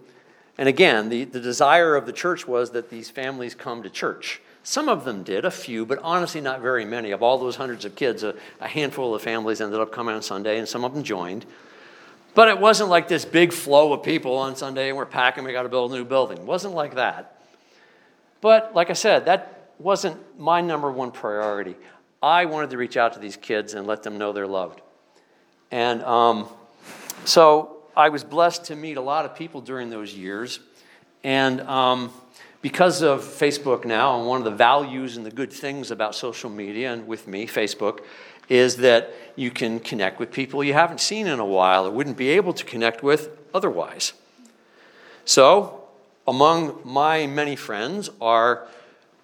and 0.57 0.69
again, 0.69 1.09
the, 1.09 1.25
the 1.25 1.41
desire 1.41 1.97
of 1.97 2.07
the 2.07 2.13
church 2.13 2.47
was 2.47 2.71
that 2.71 2.89
these 2.89 3.11
families 3.11 3.53
come 3.53 3.83
to 3.83 3.91
church. 3.91 4.41
Some 4.63 4.89
of 4.89 5.05
them 5.05 5.25
did, 5.25 5.45
a 5.45 5.51
few, 5.51 5.85
but 5.85 5.99
honestly, 6.05 6.41
not 6.41 6.61
very 6.61 6.85
many. 6.85 7.11
Of 7.11 7.21
all 7.21 7.37
those 7.37 7.57
hundreds 7.57 7.85
of 7.85 7.97
kids, 7.97 8.23
a, 8.23 8.37
a 8.61 8.69
handful 8.69 9.13
of 9.13 9.23
families 9.23 9.61
ended 9.61 9.81
up 9.81 9.91
coming 9.91 10.15
on 10.15 10.23
Sunday, 10.23 10.61
and 10.61 10.69
some 10.69 10.85
of 10.85 10.95
them 10.95 11.03
joined. 11.03 11.45
But 12.37 12.47
it 12.47 12.61
wasn't 12.61 12.91
like 12.91 13.09
this 13.09 13.25
big 13.25 13.53
flow 13.53 13.93
of 13.93 14.05
people 14.05 14.37
on 14.37 14.55
Sunday 14.55 14.89
and 14.89 14.97
we're 14.97 15.05
packing, 15.05 15.43
we 15.43 15.51
got 15.51 15.65
to 15.65 15.69
build 15.69 15.93
a 15.93 15.97
new 15.97 16.05
building. 16.05 16.39
It 16.39 16.45
wasn't 16.45 16.75
like 16.75 16.95
that. 16.95 17.43
But 18.41 18.73
like 18.73 18.89
I 18.89 18.93
said, 18.93 19.25
that 19.25 19.73
wasn't 19.81 20.39
my 20.39 20.61
number 20.61 20.93
one 20.93 21.11
priority. 21.11 21.75
I 22.23 22.45
wanted 22.45 22.71
to 22.71 22.77
reach 22.77 22.97
out 22.97 23.15
to 23.15 23.19
these 23.19 23.37
kids 23.37 23.75
and 23.75 23.85
let 23.85 24.05
them 24.05 24.17
know 24.17 24.33
they're 24.33 24.47
loved. 24.47 24.81
And 25.73 26.03
um, 26.05 26.49
so 27.25 27.74
I 27.97 28.09
was 28.09 28.25
blessed 28.25 28.65
to 28.67 28.77
meet 28.77 28.97
a 28.97 29.01
lot 29.01 29.25
of 29.25 29.37
people 29.37 29.61
during 29.61 29.91
those 29.91 30.15
years. 30.15 30.59
And 31.23 31.61
um, 31.63 32.13
because 32.61 33.03
of 33.03 33.21
Facebook 33.21 33.85
now, 33.85 34.19
and 34.19 34.29
one 34.29 34.39
of 34.39 34.45
the 34.45 34.51
values 34.51 35.17
and 35.17 35.25
the 35.25 35.31
good 35.31 35.53
things 35.53 35.91
about 35.91 36.15
social 36.15 36.51
media 36.51 36.93
and 36.93 37.07
with 37.07 37.29
me, 37.29 37.47
Facebook, 37.47 38.01
is 38.49 38.77
that 38.79 39.13
you 39.37 39.51
can 39.51 39.81
connect 39.81 40.19
with 40.19 40.33
people 40.33 40.63
you 40.63 40.75
haven't 40.75 41.01
seen 41.01 41.27
in 41.27 41.39
a 41.39 41.45
while 41.45 41.87
or 41.87 41.91
wouldn't 41.91 42.17
be 42.17 42.31
able 42.31 42.53
to 42.53 42.65
connect 42.65 43.03
with 43.03 43.31
otherwise. 43.55 44.13
So, 45.25 45.85
among 46.27 46.81
my 46.85 47.27
many 47.27 47.57
friends 47.57 48.11
are 48.21 48.67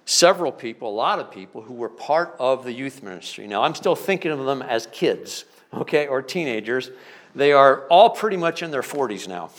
several 0.04 0.52
people, 0.52 0.88
a 0.88 0.92
lot 0.92 1.18
of 1.18 1.30
people 1.30 1.62
who 1.62 1.74
were 1.74 1.88
part 1.88 2.34
of 2.38 2.64
the 2.64 2.72
youth 2.72 3.02
ministry. 3.02 3.46
Now, 3.46 3.62
I'm 3.62 3.74
still 3.74 3.96
thinking 3.96 4.30
of 4.30 4.44
them 4.44 4.62
as 4.62 4.86
kids, 4.86 5.44
okay, 5.74 6.06
or 6.06 6.22
teenagers. 6.22 6.90
They 7.34 7.52
are 7.52 7.86
all 7.88 8.10
pretty 8.10 8.36
much 8.36 8.62
in 8.62 8.70
their 8.70 8.82
40s 8.82 9.28
now. 9.28 9.50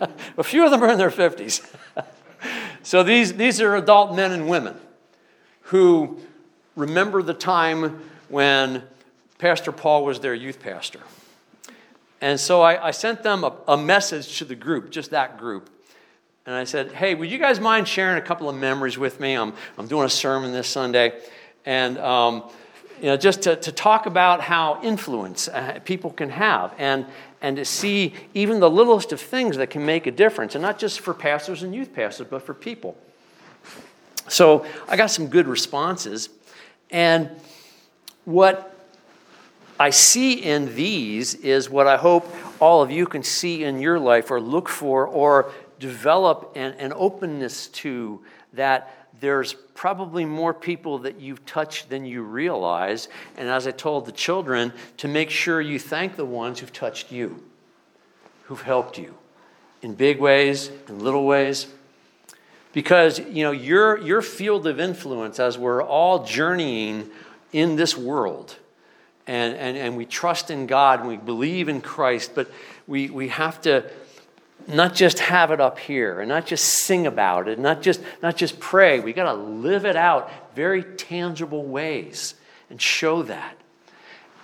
a 0.38 0.44
few 0.44 0.64
of 0.64 0.70
them 0.70 0.82
are 0.82 0.90
in 0.90 0.98
their 0.98 1.10
50s. 1.10 1.66
so, 2.82 3.02
these, 3.02 3.34
these 3.34 3.60
are 3.60 3.76
adult 3.76 4.14
men 4.14 4.32
and 4.32 4.48
women 4.48 4.76
who 5.62 6.20
remember 6.76 7.22
the 7.22 7.34
time 7.34 8.02
when 8.28 8.82
Pastor 9.38 9.72
Paul 9.72 10.04
was 10.04 10.20
their 10.20 10.34
youth 10.34 10.60
pastor. 10.60 11.00
And 12.20 12.40
so 12.40 12.62
I, 12.62 12.88
I 12.88 12.90
sent 12.92 13.22
them 13.22 13.44
a, 13.44 13.52
a, 13.68 13.76
message 13.76 14.38
to 14.38 14.44
the 14.44 14.54
group, 14.54 14.90
just 14.90 15.10
that 15.10 15.38
group. 15.38 15.68
And 16.46 16.54
I 16.54 16.64
said, 16.64 16.92
hey, 16.92 17.14
would 17.14 17.30
you 17.30 17.38
guys 17.38 17.60
mind 17.60 17.88
sharing 17.88 18.16
a 18.18 18.22
couple 18.22 18.48
of 18.48 18.56
memories 18.56 18.96
with 18.96 19.20
me? 19.20 19.34
I'm, 19.34 19.52
I'm 19.76 19.86
doing 19.86 20.06
a 20.06 20.10
sermon 20.10 20.52
this 20.52 20.68
Sunday. 20.68 21.20
And, 21.66 21.98
um, 21.98 22.44
you 23.00 23.06
know, 23.06 23.16
just 23.16 23.42
to, 23.42 23.56
to 23.56 23.72
talk 23.72 24.06
about 24.06 24.40
how 24.40 24.80
influence 24.82 25.48
uh, 25.48 25.80
people 25.84 26.10
can 26.10 26.30
have 26.30 26.74
and, 26.78 27.06
and 27.40 27.56
to 27.56 27.64
see 27.64 28.14
even 28.34 28.60
the 28.60 28.70
littlest 28.70 29.12
of 29.12 29.20
things 29.20 29.56
that 29.58 29.70
can 29.70 29.84
make 29.84 30.06
a 30.06 30.10
difference. 30.10 30.54
And 30.54 30.62
not 30.62 30.78
just 30.78 31.00
for 31.00 31.14
pastors 31.14 31.62
and 31.62 31.74
youth 31.74 31.94
pastors, 31.94 32.26
but 32.30 32.42
for 32.42 32.54
people. 32.54 32.96
So 34.28 34.66
I 34.88 34.96
got 34.96 35.10
some 35.10 35.28
good 35.28 35.46
responses. 35.46 36.28
And 36.90 37.30
what 38.24 38.74
I 39.78 39.90
see 39.90 40.42
in 40.42 40.74
these 40.74 41.34
is 41.34 41.68
what 41.68 41.86
I 41.86 41.96
hope 41.96 42.26
all 42.60 42.82
of 42.82 42.90
you 42.90 43.06
can 43.06 43.22
see 43.22 43.64
in 43.64 43.80
your 43.80 43.98
life 43.98 44.30
or 44.30 44.40
look 44.40 44.68
for 44.68 45.06
or 45.06 45.52
develop 45.78 46.52
an, 46.56 46.72
an 46.78 46.92
openness 46.94 47.68
to 47.68 48.22
that 48.54 49.08
there's 49.20 49.54
probably 49.76 50.24
more 50.24 50.54
people 50.54 50.98
that 50.98 51.20
you've 51.20 51.44
touched 51.46 51.90
than 51.90 52.04
you 52.04 52.22
realize. 52.22 53.08
And 53.36 53.48
as 53.48 53.66
I 53.66 53.70
told 53.70 54.06
the 54.06 54.12
children, 54.12 54.72
to 54.96 55.06
make 55.06 55.30
sure 55.30 55.60
you 55.60 55.78
thank 55.78 56.16
the 56.16 56.24
ones 56.24 56.58
who've 56.58 56.72
touched 56.72 57.12
you, 57.12 57.44
who've 58.44 58.62
helped 58.62 58.98
you 58.98 59.14
in 59.82 59.94
big 59.94 60.18
ways, 60.18 60.70
in 60.88 60.98
little 60.98 61.26
ways. 61.26 61.66
Because, 62.72 63.18
you 63.18 63.44
know, 63.44 63.52
your, 63.52 63.98
your 63.98 64.22
field 64.22 64.66
of 64.66 64.80
influence 64.80 65.38
as 65.38 65.56
we're 65.56 65.82
all 65.82 66.24
journeying 66.24 67.08
in 67.52 67.76
this 67.76 67.96
world 67.96 68.56
and, 69.26 69.54
and, 69.56 69.76
and 69.76 69.96
we 69.96 70.06
trust 70.06 70.50
in 70.50 70.66
God 70.66 71.00
and 71.00 71.08
we 71.08 71.16
believe 71.16 71.68
in 71.68 71.80
Christ, 71.80 72.32
but 72.34 72.50
we, 72.86 73.10
we 73.10 73.28
have 73.28 73.60
to 73.62 73.90
not 74.68 74.94
just 74.94 75.18
have 75.20 75.50
it 75.50 75.60
up 75.60 75.78
here 75.78 76.20
and 76.20 76.28
not 76.28 76.46
just 76.46 76.64
sing 76.64 77.06
about 77.06 77.48
it, 77.48 77.58
not 77.58 77.82
just, 77.82 78.00
not 78.22 78.36
just 78.36 78.58
pray. 78.58 79.00
We 79.00 79.12
got 79.12 79.32
to 79.32 79.34
live 79.34 79.84
it 79.84 79.96
out 79.96 80.30
very 80.54 80.82
tangible 80.82 81.64
ways 81.64 82.34
and 82.70 82.80
show 82.80 83.22
that. 83.24 83.56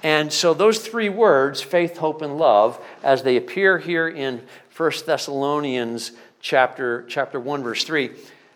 And 0.02 0.33
so 0.33 0.52
those 0.52 0.79
three 0.79 1.09
words, 1.09 1.61
faith, 1.61 1.97
hope, 1.97 2.23
and 2.23 2.37
love, 2.37 2.83
as 3.02 3.23
they 3.23 3.37
appear 3.37 3.79
here 3.79 4.09
in 4.09 4.43
1 4.76 4.93
Thessalonians 5.07 6.12
chapter, 6.41 7.05
chapter 7.09 7.38
1, 7.38 7.62
verse 7.62 7.85
3, 7.85 8.11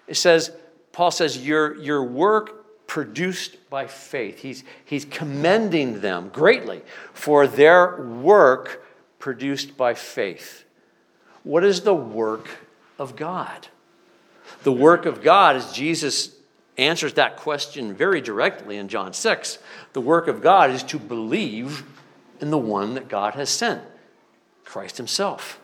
it 0.09 0.17
says, 0.17 0.51
Paul 0.93 1.11
says, 1.11 1.47
your, 1.47 1.77
your 1.77 2.03
work 2.03 2.87
produced 2.87 3.69
by 3.71 3.87
faith. 3.87 4.41
He's, 4.41 4.65
he's 4.85 5.05
commending 5.05 6.01
them 6.01 6.31
greatly 6.33 6.83
for 7.13 7.47
their 7.47 8.03
work 8.03 8.85
produced 9.19 9.77
by 9.77 9.95
faith. 9.95 10.66
What 11.47 11.63
is 11.63 11.83
the 11.83 11.95
work 11.95 12.49
of 12.99 13.15
God? 13.15 13.69
The 14.65 14.73
work 14.73 15.07
of 15.07 15.23
God, 15.23 15.55
as 15.55 15.73
Jesus 15.73 16.35
answers 16.77 17.15
that 17.15 17.37
question 17.37 17.95
very 17.95 18.21
directly 18.21 18.77
in 18.77 18.89
John 18.89 19.13
6, 19.13 19.59
the 19.93 20.01
work 20.01 20.27
of 20.27 20.43
God 20.43 20.71
is 20.71 20.83
to 20.83 20.99
believe 20.99 21.85
in 22.41 22.51
the 22.51 22.59
one 22.59 22.95
that 22.95 23.09
God 23.09 23.35
has 23.35 23.49
sent, 23.49 23.83
Christ 24.65 24.97
Himself. 24.97 25.61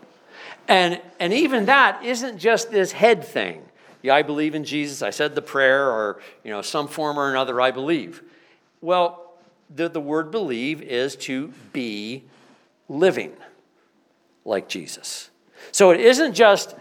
And, 0.68 1.00
and 1.18 1.32
even 1.32 1.66
that 1.66 2.04
isn't 2.04 2.38
just 2.38 2.70
this 2.70 2.92
head 2.92 3.24
thing 3.24 3.62
yeah, 4.02 4.16
I 4.16 4.22
believe 4.22 4.54
in 4.54 4.64
Jesus. 4.64 5.00
I 5.00 5.10
said 5.10 5.34
the 5.34 5.42
prayer, 5.42 5.88
or 5.88 6.20
you 6.42 6.50
know, 6.50 6.60
some 6.60 6.88
form 6.88 7.18
or 7.18 7.30
another, 7.30 7.60
I 7.60 7.70
believe. 7.70 8.22
Well, 8.80 9.32
the, 9.74 9.88
the 9.88 10.00
word 10.00 10.30
believe 10.30 10.82
is 10.82 11.14
to 11.16 11.52
be 11.72 12.24
living 12.88 13.32
like 14.44 14.68
Jesus. 14.68 15.30
So 15.72 15.90
it 15.90 16.00
isn't 16.00 16.34
just 16.34 16.74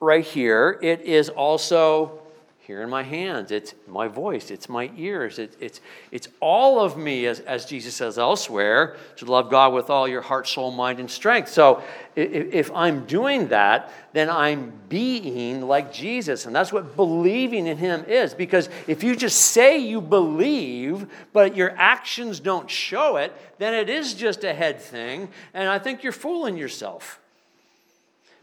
right 0.00 0.24
here, 0.24 0.78
it 0.82 1.00
is 1.00 1.28
also 1.28 2.20
here 2.68 2.82
in 2.82 2.90
my 2.90 3.02
hands. 3.02 3.50
It's 3.50 3.74
my 3.86 4.08
voice. 4.08 4.50
It's 4.50 4.68
my 4.68 4.90
ears. 4.94 5.38
It, 5.38 5.56
it's, 5.58 5.80
it's 6.10 6.28
all 6.38 6.84
of 6.84 6.98
me, 6.98 7.24
as, 7.24 7.40
as 7.40 7.64
Jesus 7.64 7.94
says 7.94 8.18
elsewhere, 8.18 8.98
to 9.16 9.24
love 9.24 9.50
God 9.50 9.72
with 9.72 9.88
all 9.88 10.06
your 10.06 10.20
heart, 10.20 10.46
soul, 10.46 10.70
mind, 10.70 11.00
and 11.00 11.10
strength. 11.10 11.48
So 11.48 11.82
if, 12.14 12.52
if 12.52 12.70
I'm 12.74 13.06
doing 13.06 13.48
that, 13.48 13.90
then 14.12 14.28
I'm 14.28 14.74
being 14.90 15.62
like 15.62 15.94
Jesus. 15.94 16.44
And 16.44 16.54
that's 16.54 16.70
what 16.70 16.94
believing 16.94 17.66
in 17.66 17.78
Him 17.78 18.04
is. 18.06 18.34
Because 18.34 18.68
if 18.86 19.02
you 19.02 19.16
just 19.16 19.40
say 19.40 19.78
you 19.78 20.02
believe, 20.02 21.06
but 21.32 21.56
your 21.56 21.70
actions 21.70 22.38
don't 22.38 22.68
show 22.68 23.16
it, 23.16 23.32
then 23.56 23.72
it 23.72 23.88
is 23.88 24.12
just 24.12 24.44
a 24.44 24.52
head 24.52 24.78
thing. 24.78 25.30
And 25.54 25.70
I 25.70 25.78
think 25.78 26.02
you're 26.02 26.12
fooling 26.12 26.58
yourself 26.58 27.18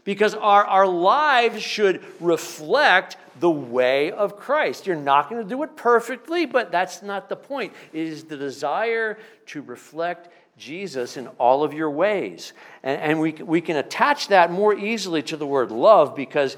because 0.06 0.34
our, 0.34 0.64
our 0.64 0.86
lives 0.86 1.62
should 1.62 2.02
reflect 2.20 3.18
the 3.40 3.50
way 3.50 4.12
of 4.12 4.38
Christ. 4.38 4.86
You're 4.86 4.96
not 4.96 5.28
going 5.28 5.42
to 5.42 5.48
do 5.48 5.62
it 5.64 5.76
perfectly, 5.76 6.46
but 6.46 6.72
that's 6.72 7.02
not 7.02 7.28
the 7.28 7.36
point. 7.36 7.74
It 7.92 8.06
is 8.06 8.24
the 8.24 8.36
desire 8.36 9.18
to 9.46 9.62
reflect 9.62 10.32
Jesus 10.56 11.16
in 11.16 11.26
all 11.38 11.64
of 11.64 11.74
your 11.74 11.90
ways. 11.90 12.52
And, 12.84 13.00
and 13.00 13.20
we, 13.20 13.32
we 13.32 13.60
can 13.60 13.76
attach 13.76 14.28
that 14.28 14.50
more 14.50 14.72
easily 14.72 15.22
to 15.24 15.36
the 15.36 15.46
word 15.46 15.70
love 15.72 16.14
because 16.14 16.56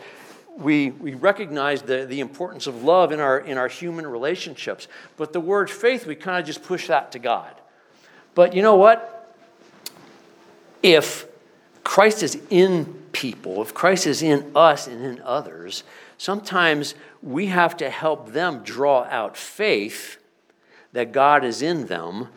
we, 0.58 0.90
we 0.90 1.14
recognize 1.14 1.80
the, 1.80 2.04
the 2.04 2.20
importance 2.20 2.66
of 2.66 2.84
love 2.84 3.12
in 3.12 3.18
our, 3.18 3.40
in 3.40 3.56
our 3.56 3.68
human 3.68 4.06
relationships. 4.06 4.88
But 5.16 5.32
the 5.32 5.40
word 5.40 5.70
faith, 5.70 6.06
we 6.06 6.16
kind 6.16 6.38
of 6.38 6.44
just 6.44 6.62
push 6.62 6.88
that 6.88 7.12
to 7.12 7.18
God. 7.18 7.54
But 8.34 8.54
you 8.54 8.60
know 8.60 8.76
what? 8.76 9.34
If 10.82 11.26
Christ 11.82 12.22
is 12.22 12.38
in 12.50 13.07
people, 13.18 13.60
if 13.60 13.74
Christ 13.74 14.06
is 14.06 14.22
in 14.22 14.52
us 14.54 14.86
and 14.86 15.04
in 15.04 15.20
others, 15.22 15.82
sometimes 16.18 16.94
we 17.20 17.46
have 17.46 17.76
to 17.78 17.90
help 17.90 18.30
them 18.32 18.62
draw 18.62 19.02
out 19.10 19.36
faith 19.36 20.22
that 20.92 21.10
God 21.10 21.44
is 21.44 21.60
in 21.60 21.86
them 21.86 22.28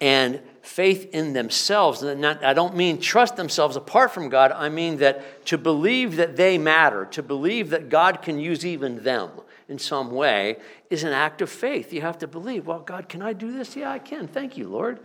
and 0.00 0.40
faith 0.62 1.08
in 1.14 1.32
themselves. 1.32 2.02
And 2.02 2.20
not, 2.20 2.44
I 2.44 2.54
don't 2.54 2.74
mean 2.74 3.00
trust 3.00 3.36
themselves 3.36 3.76
apart 3.76 4.10
from 4.10 4.28
God, 4.30 4.50
I 4.50 4.68
mean 4.68 4.96
that 4.96 5.46
to 5.46 5.56
believe 5.56 6.16
that 6.16 6.36
they 6.36 6.58
matter, 6.58 7.04
to 7.12 7.22
believe 7.22 7.70
that 7.70 7.88
God 7.88 8.20
can 8.20 8.40
use 8.40 8.66
even 8.66 9.04
them 9.04 9.30
in 9.68 9.78
some 9.78 10.10
way, 10.10 10.56
is 10.90 11.04
an 11.04 11.12
act 11.12 11.40
of 11.40 11.48
faith. 11.48 11.92
You 11.92 12.00
have 12.00 12.18
to 12.18 12.26
believe, 12.26 12.66
well, 12.66 12.80
God, 12.80 13.08
can 13.08 13.22
I 13.22 13.32
do 13.32 13.52
this? 13.52 13.76
Yeah, 13.76 13.92
I 13.92 14.00
can. 14.00 14.26
Thank 14.26 14.56
you, 14.56 14.68
Lord. 14.68 14.98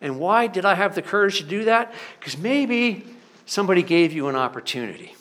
And 0.00 0.18
why 0.18 0.48
did 0.48 0.64
I 0.64 0.74
have 0.74 0.96
the 0.96 1.02
courage 1.02 1.38
to 1.38 1.44
do 1.44 1.66
that? 1.66 1.94
Because 2.18 2.36
maybe 2.36 3.04
somebody 3.50 3.82
gave 3.82 4.12
you 4.12 4.28
an 4.28 4.36
opportunity. 4.36 5.12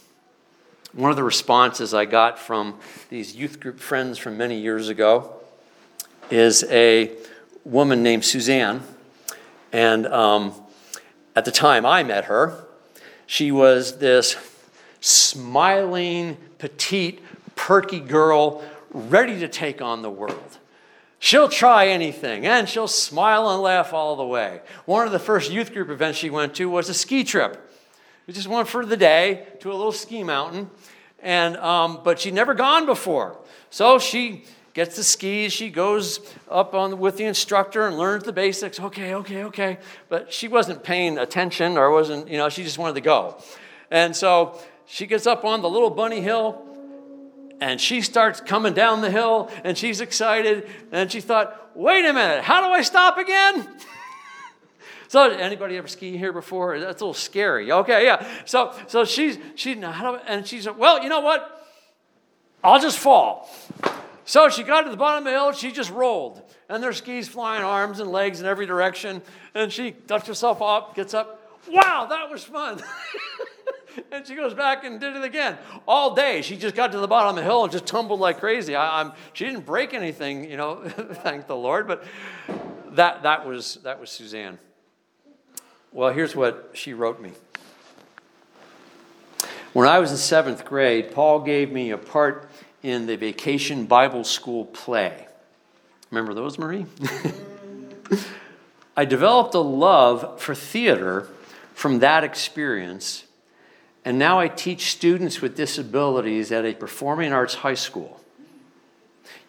One 0.94 1.10
of 1.10 1.18
the 1.18 1.24
responses 1.24 1.96
I 1.96 2.06
got 2.06 2.38
from 2.38 2.76
these 3.10 3.36
youth 3.36 3.60
group 3.60 3.80
friends 3.80 4.20
from 4.20 4.38
many 4.38 4.60
years 4.60 4.88
ago 4.88 5.34
is 6.30 6.64
a 6.66 7.12
woman 7.66 8.04
named 8.04 8.24
Suzanne. 8.24 8.84
And 9.74 10.06
um, 10.06 10.54
at 11.36 11.44
the 11.44 11.50
time 11.50 11.88
I 11.88 12.04
met 12.04 12.26
her, 12.26 12.66
she 13.26 13.52
was 13.52 13.98
this 13.98 14.36
smiling, 15.02 16.38
petite, 16.60 17.24
perky 17.56 18.00
girl 18.00 18.64
ready 18.92 19.40
to 19.40 19.48
take 19.48 19.82
on 19.82 20.04
the 20.04 20.12
world. 20.12 20.60
She'll 21.18 21.50
try 21.50 21.88
anything 21.88 22.46
and 22.46 22.70
she'll 22.70 22.88
smile 22.88 23.50
and 23.50 23.64
laugh 23.64 23.92
all 23.92 24.16
the 24.16 24.24
way. 24.24 24.62
One 24.86 25.08
of 25.08 25.12
the 25.12 25.18
first 25.18 25.52
youth 25.52 25.74
group 25.74 25.90
events 25.90 26.20
she 26.20 26.30
went 26.30 26.54
to 26.56 26.70
was 26.70 26.90
a 26.90 26.94
ski 26.94 27.24
trip. 27.24 27.66
We 28.30 28.34
just 28.34 28.48
went 28.48 28.68
for 28.68 28.86
the 28.86 28.96
day 28.96 29.48
to 29.62 29.72
a 29.72 29.74
little 29.74 29.92
ski 29.92 30.24
mountain, 30.24 30.70
and 31.18 31.58
um, 31.58 32.02
but 32.04 32.20
she'd 32.20 32.36
never 32.36 32.54
gone 32.54 32.86
before. 32.86 33.40
So 33.72 33.98
she 33.98 34.44
gets 34.76 34.96
the 34.96 35.04
skis. 35.04 35.52
She 35.52 35.72
goes 35.72 36.20
up 36.48 36.76
on 36.76 37.00
with 37.00 37.18
the 37.18 37.24
instructor 37.24 37.88
and 37.88 37.98
learns 37.98 38.26
the 38.26 38.32
basics. 38.32 38.80
Okay, 38.80 39.16
okay, 39.16 39.46
okay. 39.46 39.80
But 40.10 40.32
she 40.32 40.48
wasn't 40.48 40.84
paying 40.84 41.18
attention, 41.18 41.76
or 41.76 41.90
wasn't 41.90 42.28
you 42.28 42.38
know 42.38 42.50
she 42.50 42.64
just 42.64 42.78
wanted 42.78 42.94
to 42.94 43.02
go. 43.02 43.36
And 43.90 44.16
so 44.16 44.60
she 44.86 45.08
gets 45.08 45.26
up 45.26 45.44
on 45.44 45.64
the 45.64 45.70
little 45.70 45.90
bunny 45.90 46.22
hill, 46.22 46.62
and 47.60 47.82
she 47.82 48.00
starts 48.00 48.42
coming 48.42 48.76
down 48.76 49.02
the 49.02 49.10
hill, 49.10 49.50
and 49.64 49.76
she's 49.76 50.02
excited. 50.02 50.70
And 50.92 51.12
she 51.12 51.20
thought, 51.20 51.72
"Wait 51.74 52.06
a 52.06 52.14
minute, 52.14 52.44
how 52.44 52.62
do 52.62 52.68
I 52.68 52.84
stop 52.84 53.18
again?" 53.18 53.68
So 55.10 55.28
anybody 55.28 55.76
ever 55.76 55.88
ski 55.88 56.20
here 56.20 56.32
before? 56.32 56.80
That's 56.80 57.02
a 57.02 57.04
little 57.04 57.16
scary. 57.16 57.72
Okay, 57.72 58.06
yeah. 58.06 58.28
So 58.46 58.76
so 58.88 59.06
she's 59.06 59.40
she 59.56 59.74
and 59.74 60.46
she's 60.46 60.70
well, 60.70 61.02
you 61.02 61.10
know 61.10 61.22
what? 61.22 61.66
I'll 62.64 62.80
just 62.80 63.00
fall. 63.00 63.50
So 64.24 64.50
she 64.50 64.62
got 64.62 64.84
to 64.84 64.92
the 64.92 64.98
bottom 64.98 65.26
of 65.26 65.34
the 65.34 65.40
hill, 65.40 65.52
she 65.52 65.72
just 65.72 65.90
rolled. 65.90 66.44
And 66.70 66.84
there's 66.84 66.98
skis 66.98 67.28
flying 67.28 67.64
arms 67.64 68.00
and 68.00 68.12
legs 68.12 68.40
in 68.40 68.46
every 68.46 68.68
direction. 68.68 69.24
And 69.56 69.74
she 69.74 69.90
ducks 69.90 70.28
herself 70.28 70.62
up, 70.62 70.94
gets 70.94 71.16
up. 71.16 71.42
Wow, 71.68 72.06
that 72.08 72.30
was 72.30 72.44
fun. 72.44 72.80
and 74.12 74.28
she 74.28 74.36
goes 74.36 74.54
back 74.54 74.84
and 74.84 75.00
did 75.00 75.16
it 75.16 75.24
again 75.24 75.58
all 75.88 76.14
day. 76.14 76.44
She 76.44 76.56
just 76.56 76.76
got 76.76 76.92
to 76.92 77.00
the 77.00 77.08
bottom 77.08 77.30
of 77.32 77.36
the 77.38 77.42
hill 77.42 77.64
and 77.64 77.72
just 77.72 77.88
tumbled 77.88 78.20
like 78.20 78.40
crazy. 78.40 78.76
I, 78.76 79.02
am 79.02 79.14
she 79.34 79.46
didn't 79.46 79.66
break 79.66 79.96
anything, 79.96 80.48
you 80.48 80.58
know, 80.58 80.84
thank 81.24 81.48
the 81.48 81.56
Lord. 81.56 81.88
But 81.88 82.04
that 82.92 83.24
that 83.24 83.48
was 83.48 83.80
that 83.82 84.00
was 84.00 84.12
Suzanne. 84.12 84.60
Well, 85.92 86.14
here's 86.14 86.36
what 86.36 86.72
she 86.74 86.94
wrote 86.94 87.20
me. 87.22 87.32
When 89.74 89.88
I 89.88 90.00
was 90.00 90.12
in 90.12 90.18
seventh 90.18 90.66
grade, 90.66 91.12
Paul 91.12 91.42
gave 91.42 91.72
me 91.72 91.92
a 91.92 91.98
part 91.98 92.50
in 92.84 93.08
the 93.08 93.16
vacation 93.16 93.86
Bible 93.86 94.24
school 94.24 94.66
play. 94.66 95.28
Remember 96.12 96.34
those, 96.34 96.58
Marie? 96.58 96.86
I 98.98 99.06
developed 99.06 99.54
a 99.56 99.60
love 99.60 100.42
for 100.42 100.54
theater 100.54 101.28
from 101.74 102.00
that 102.00 102.24
experience, 102.24 103.26
and 104.04 104.20
now 104.20 104.40
I 104.40 104.48
teach 104.48 104.92
students 104.92 105.42
with 105.42 105.56
disabilities 105.56 106.52
at 106.52 106.66
a 106.66 106.74
performing 106.74 107.32
arts 107.32 107.56
high 107.56 107.76
school. 107.76 108.20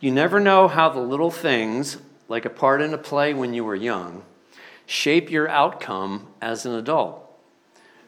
You 0.01 0.11
never 0.11 0.39
know 0.39 0.69
how 0.69 0.89
the 0.91 1.01
little 1.01 1.31
things, 1.31 1.99
like 2.29 2.45
a 2.45 2.51
part 2.51 2.81
in 2.81 2.95
a 2.95 2.99
play 2.99 3.35
when 3.35 3.55
you 3.55 3.65
were 3.65 3.75
young, 3.75 4.23
shape 4.91 5.31
your 5.31 5.49
outcome 5.49 6.27
as 6.43 6.67
an 6.67 6.75
adult. 6.75 7.25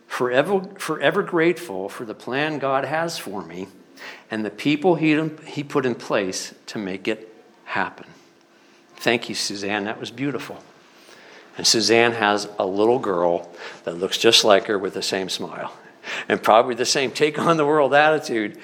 Forever, 0.08 0.64
forever 0.78 1.22
grateful 1.22 1.88
for 1.88 2.04
the 2.04 2.12
plan 2.14 2.58
God 2.58 2.84
has 2.84 3.16
for 3.16 3.40
me 3.40 3.68
and 4.32 4.44
the 4.44 4.50
people 4.50 4.96
he, 4.96 5.28
he 5.46 5.62
put 5.62 5.86
in 5.86 5.94
place 5.94 6.52
to 6.66 6.78
make 6.78 7.06
it 7.06 7.32
happen. 7.66 8.06
Thank 8.96 9.28
you, 9.28 9.36
Suzanne. 9.36 9.84
That 9.84 10.00
was 10.00 10.10
beautiful. 10.10 10.58
And 11.56 11.64
Suzanne 11.64 12.12
has 12.12 12.48
a 12.58 12.66
little 12.66 12.98
girl 12.98 13.48
that 13.84 13.94
looks 13.94 14.18
just 14.18 14.42
like 14.42 14.66
her 14.66 14.76
with 14.76 14.94
the 14.94 15.02
same 15.02 15.28
smile 15.28 15.72
and 16.28 16.42
probably 16.42 16.74
the 16.74 16.84
same 16.84 17.12
take 17.12 17.38
on 17.38 17.58
the 17.58 17.64
world 17.64 17.94
attitude. 17.94 18.58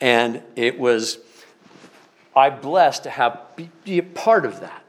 And 0.00 0.42
it 0.56 0.76
was, 0.76 1.18
I 2.34 2.50
blessed 2.50 3.04
to 3.04 3.10
have 3.10 3.38
be, 3.54 3.70
be 3.84 3.98
a 3.98 4.02
part 4.02 4.44
of 4.44 4.58
that. 4.60 4.82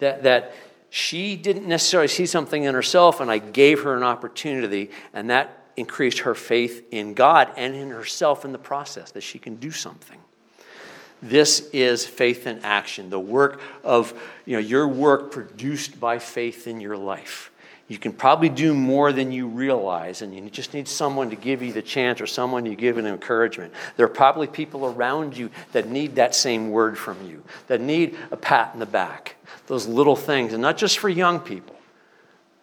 That, 0.00 0.24
that 0.24 0.52
she 0.90 1.36
didn't 1.36 1.66
necessarily 1.66 2.08
see 2.08 2.26
something 2.26 2.64
in 2.64 2.74
herself, 2.74 3.20
and 3.20 3.30
I 3.30 3.38
gave 3.38 3.82
her 3.82 3.96
an 3.96 4.02
opportunity, 4.02 4.90
and 5.12 5.30
that 5.30 5.64
increased 5.76 6.20
her 6.20 6.34
faith 6.34 6.86
in 6.90 7.14
God 7.14 7.50
and 7.56 7.74
in 7.74 7.90
herself 7.90 8.44
in 8.44 8.52
the 8.52 8.58
process 8.58 9.10
that 9.12 9.22
she 9.22 9.38
can 9.38 9.56
do 9.56 9.70
something. 9.70 10.18
This 11.22 11.68
is 11.72 12.06
faith 12.06 12.46
in 12.46 12.60
action, 12.60 13.10
the 13.10 13.20
work 13.20 13.60
of, 13.82 14.14
you 14.44 14.54
know, 14.54 14.60
your 14.60 14.86
work 14.86 15.32
produced 15.32 15.98
by 15.98 16.18
faith 16.18 16.66
in 16.66 16.80
your 16.80 16.96
life. 16.96 17.50
You 17.88 17.98
can 17.98 18.12
probably 18.12 18.48
do 18.48 18.74
more 18.74 19.12
than 19.12 19.30
you 19.30 19.46
realize, 19.46 20.20
and 20.20 20.34
you 20.34 20.50
just 20.50 20.74
need 20.74 20.88
someone 20.88 21.30
to 21.30 21.36
give 21.36 21.62
you 21.62 21.72
the 21.72 21.82
chance 21.82 22.20
or 22.20 22.26
someone 22.26 22.66
you 22.66 22.74
give 22.74 22.98
an 22.98 23.06
encouragement. 23.06 23.72
There 23.96 24.06
are 24.06 24.08
probably 24.08 24.48
people 24.48 24.86
around 24.86 25.36
you 25.36 25.50
that 25.70 25.88
need 25.88 26.16
that 26.16 26.34
same 26.34 26.70
word 26.70 26.98
from 26.98 27.24
you, 27.28 27.44
that 27.68 27.80
need 27.80 28.16
a 28.32 28.36
pat 28.36 28.72
in 28.74 28.80
the 28.80 28.86
back, 28.86 29.36
those 29.68 29.86
little 29.86 30.16
things, 30.16 30.52
and 30.52 30.60
not 30.60 30.76
just 30.76 30.98
for 30.98 31.08
young 31.08 31.38
people. 31.38 31.76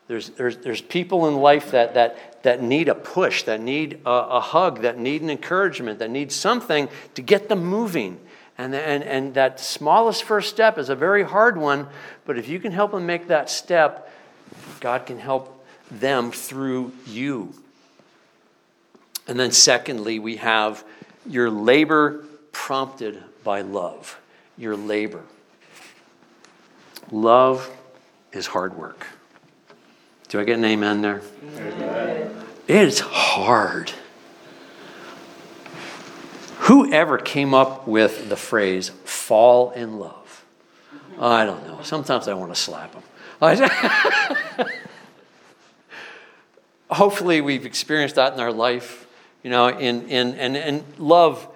There's, 0.07 0.31
there's, 0.31 0.57
there's 0.57 0.81
people 0.81 1.27
in 1.29 1.37
life 1.37 1.71
that, 1.71 1.93
that, 1.93 2.43
that 2.43 2.61
need 2.61 2.89
a 2.89 2.95
push, 2.95 3.43
that 3.43 3.61
need 3.61 4.01
a, 4.05 4.09
a 4.09 4.39
hug, 4.41 4.81
that 4.81 4.97
need 4.97 5.21
an 5.21 5.29
encouragement, 5.29 5.99
that 5.99 6.09
need 6.09 6.33
something 6.33 6.89
to 7.15 7.21
get 7.21 7.47
them 7.47 7.63
moving. 7.63 8.19
And, 8.57 8.75
and, 8.75 9.03
and 9.03 9.33
that 9.35 9.61
smallest 9.61 10.23
first 10.23 10.49
step 10.49 10.77
is 10.77 10.89
a 10.89 10.95
very 10.95 11.23
hard 11.23 11.57
one, 11.57 11.87
but 12.25 12.37
if 12.37 12.49
you 12.49 12.59
can 12.59 12.73
help 12.73 12.91
them 12.91 13.05
make 13.05 13.27
that 13.29 13.49
step, 13.49 14.12
God 14.79 15.05
can 15.05 15.19
help 15.19 15.65
them 15.89 16.31
through 16.31 16.91
you. 17.05 17.53
And 19.27 19.39
then, 19.39 19.51
secondly, 19.51 20.19
we 20.19 20.37
have 20.37 20.83
your 21.25 21.49
labor 21.49 22.25
prompted 22.51 23.23
by 23.43 23.61
love. 23.61 24.19
Your 24.57 24.75
labor. 24.75 25.23
Love 27.11 27.69
is 28.31 28.47
hard 28.47 28.77
work. 28.77 29.07
Do 30.29 30.39
I 30.39 30.43
get 30.43 30.57
an 30.57 30.65
amen 30.65 31.01
there? 31.01 31.21
Amen. 31.57 32.43
It 32.67 32.75
is 32.75 32.99
hard. 32.99 33.91
Whoever 36.59 37.17
came 37.17 37.53
up 37.53 37.87
with 37.87 38.29
the 38.29 38.37
phrase 38.37 38.89
fall 39.05 39.71
in 39.71 39.99
love? 39.99 40.45
I 41.19 41.45
don't 41.45 41.67
know. 41.67 41.79
Sometimes 41.83 42.27
I 42.27 42.33
want 42.33 42.53
to 42.53 42.59
slap 42.59 42.93
them. 42.93 43.03
Hopefully, 46.89 47.41
we've 47.41 47.65
experienced 47.65 48.15
that 48.15 48.33
in 48.33 48.39
our 48.39 48.51
life. 48.51 49.07
You 49.43 49.49
know, 49.49 49.67
in, 49.67 50.07
in, 50.07 50.35
and, 50.35 50.55
and 50.55 50.83
love 50.97 51.47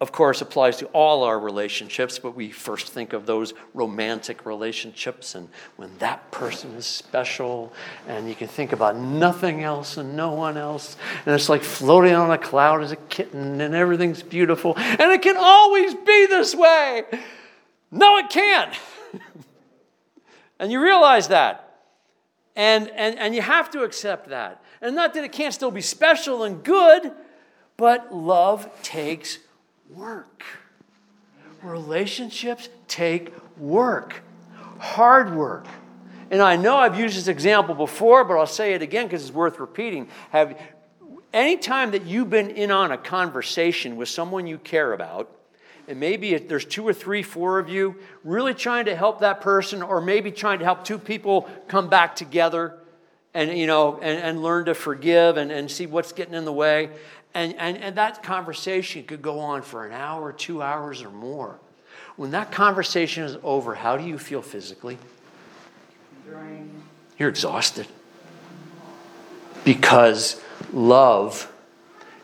of 0.00 0.12
course, 0.12 0.40
applies 0.40 0.76
to 0.76 0.86
all 0.86 1.24
our 1.24 1.38
relationships, 1.38 2.20
but 2.20 2.36
we 2.36 2.52
first 2.52 2.88
think 2.88 3.12
of 3.12 3.26
those 3.26 3.52
romantic 3.74 4.46
relationships 4.46 5.34
and 5.34 5.48
when 5.76 5.90
that 5.98 6.30
person 6.30 6.70
is 6.74 6.86
special 6.86 7.72
and 8.06 8.28
you 8.28 8.34
can 8.36 8.46
think 8.46 8.72
about 8.72 8.96
nothing 8.96 9.64
else 9.64 9.96
and 9.96 10.16
no 10.16 10.32
one 10.32 10.56
else. 10.56 10.96
And 11.26 11.34
it's 11.34 11.48
like 11.48 11.64
floating 11.64 12.14
on 12.14 12.30
a 12.30 12.38
cloud 12.38 12.82
as 12.82 12.92
a 12.92 12.96
kitten 12.96 13.60
and 13.60 13.74
everything's 13.74 14.22
beautiful. 14.22 14.74
And 14.76 15.10
it 15.10 15.22
can 15.22 15.36
always 15.36 15.94
be 15.94 16.26
this 16.26 16.54
way. 16.54 17.02
No, 17.90 18.18
it 18.18 18.30
can't. 18.30 18.74
and 20.58 20.72
you 20.72 20.82
realize 20.82 21.28
that. 21.28 21.64
And, 22.56 22.88
and, 22.88 23.16
and 23.18 23.34
you 23.34 23.42
have 23.42 23.70
to 23.70 23.82
accept 23.82 24.30
that. 24.30 24.62
And 24.80 24.96
not 24.96 25.14
that 25.14 25.24
it 25.24 25.32
can't 25.32 25.54
still 25.54 25.70
be 25.70 25.80
special 25.80 26.42
and 26.42 26.62
good, 26.62 27.12
but 27.76 28.14
love 28.14 28.68
takes 28.82 29.38
work. 29.88 30.42
Relationships 31.62 32.68
take 32.88 33.32
work, 33.58 34.22
hard 34.78 35.34
work. 35.34 35.66
And 36.30 36.42
I 36.42 36.56
know 36.56 36.76
I've 36.76 36.98
used 36.98 37.16
this 37.16 37.28
example 37.28 37.74
before, 37.74 38.24
but 38.24 38.36
I'll 38.36 38.46
say 38.46 38.74
it 38.74 38.82
again 38.82 39.06
because 39.06 39.22
it's 39.22 39.32
worth 39.32 39.58
repeating. 39.58 40.08
Have 40.30 40.60
anytime 41.32 41.92
that 41.92 42.04
you've 42.04 42.30
been 42.30 42.50
in 42.50 42.70
on 42.70 42.92
a 42.92 42.98
conversation 42.98 43.96
with 43.96 44.08
someone 44.08 44.46
you 44.46 44.58
care 44.58 44.92
about, 44.92 45.30
and 45.88 45.98
maybe 45.98 46.36
there's 46.36 46.64
two 46.64 46.86
or 46.86 46.92
three, 46.92 47.22
four 47.22 47.58
of 47.58 47.68
you 47.68 47.96
really 48.24 48.54
trying 48.54 48.84
to 48.86 48.94
help 48.94 49.20
that 49.20 49.40
person, 49.40 49.82
or 49.82 50.00
maybe 50.00 50.30
trying 50.30 50.58
to 50.58 50.64
help 50.64 50.84
two 50.84 50.98
people 50.98 51.48
come 51.66 51.88
back 51.88 52.14
together 52.14 52.74
and 53.34 53.56
you 53.58 53.66
know 53.66 53.96
and, 53.96 54.20
and 54.20 54.42
learn 54.42 54.64
to 54.66 54.74
forgive 54.74 55.36
and, 55.36 55.50
and 55.50 55.70
see 55.70 55.86
what's 55.86 56.12
getting 56.12 56.34
in 56.34 56.44
the 56.44 56.52
way 56.52 56.90
and, 57.34 57.54
and, 57.58 57.76
and 57.78 57.96
that 57.96 58.22
conversation 58.22 59.04
could 59.04 59.22
go 59.22 59.38
on 59.38 59.62
for 59.62 59.86
an 59.86 59.92
hour, 59.92 60.32
two 60.32 60.62
hours, 60.62 61.02
or 61.02 61.10
more. 61.10 61.58
When 62.16 62.32
that 62.32 62.50
conversation 62.50 63.24
is 63.24 63.36
over, 63.42 63.74
how 63.74 63.96
do 63.96 64.04
you 64.04 64.18
feel 64.18 64.42
physically? 64.42 64.98
Drained. 66.28 66.82
You're 67.18 67.28
exhausted. 67.28 67.86
Because 69.64 70.40
love 70.72 71.52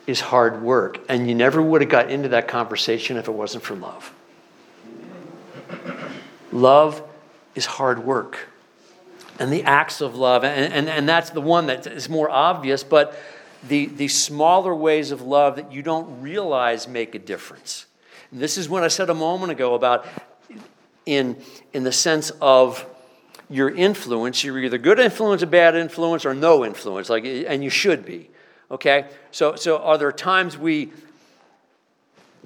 is 0.06 0.20
hard 0.20 0.62
work. 0.62 1.00
And 1.08 1.28
you 1.28 1.34
never 1.34 1.62
would 1.62 1.80
have 1.80 1.90
got 1.90 2.10
into 2.10 2.28
that 2.30 2.48
conversation 2.48 3.16
if 3.16 3.28
it 3.28 3.32
wasn't 3.32 3.64
for 3.64 3.74
love. 3.74 4.12
Love 6.52 7.02
is 7.54 7.66
hard 7.66 8.04
work. 8.04 8.48
And 9.38 9.52
the 9.52 9.64
acts 9.64 10.00
of 10.00 10.14
love, 10.14 10.44
and, 10.44 10.72
and, 10.72 10.88
and 10.88 11.08
that's 11.08 11.30
the 11.30 11.40
one 11.40 11.66
that 11.66 11.86
is 11.86 12.08
more 12.08 12.30
obvious, 12.30 12.84
but 12.84 13.18
the, 13.66 13.86
the 13.86 14.08
smaller 14.08 14.74
ways 14.74 15.10
of 15.10 15.22
love 15.22 15.56
that 15.56 15.72
you 15.72 15.82
don't 15.82 16.20
realize 16.20 16.86
make 16.86 17.14
a 17.14 17.18
difference. 17.18 17.86
And 18.30 18.40
this 18.40 18.56
is 18.56 18.68
what 18.68 18.84
I 18.84 18.88
said 18.88 19.10
a 19.10 19.14
moment 19.14 19.50
ago 19.50 19.74
about 19.74 20.06
in, 21.06 21.36
in 21.72 21.82
the 21.82 21.92
sense 21.92 22.30
of 22.40 22.86
your 23.50 23.70
influence. 23.70 24.44
You're 24.44 24.58
either 24.58 24.78
good 24.78 25.00
influence, 25.00 25.42
or 25.42 25.46
bad 25.46 25.74
influence, 25.74 26.24
or 26.24 26.34
no 26.34 26.64
influence, 26.64 27.10
like, 27.10 27.24
and 27.24 27.64
you 27.64 27.70
should 27.70 28.06
be. 28.06 28.30
Okay? 28.74 29.06
So, 29.30 29.54
so 29.54 29.78
are 29.78 29.96
there 29.96 30.10
times 30.10 30.58
we 30.58 30.92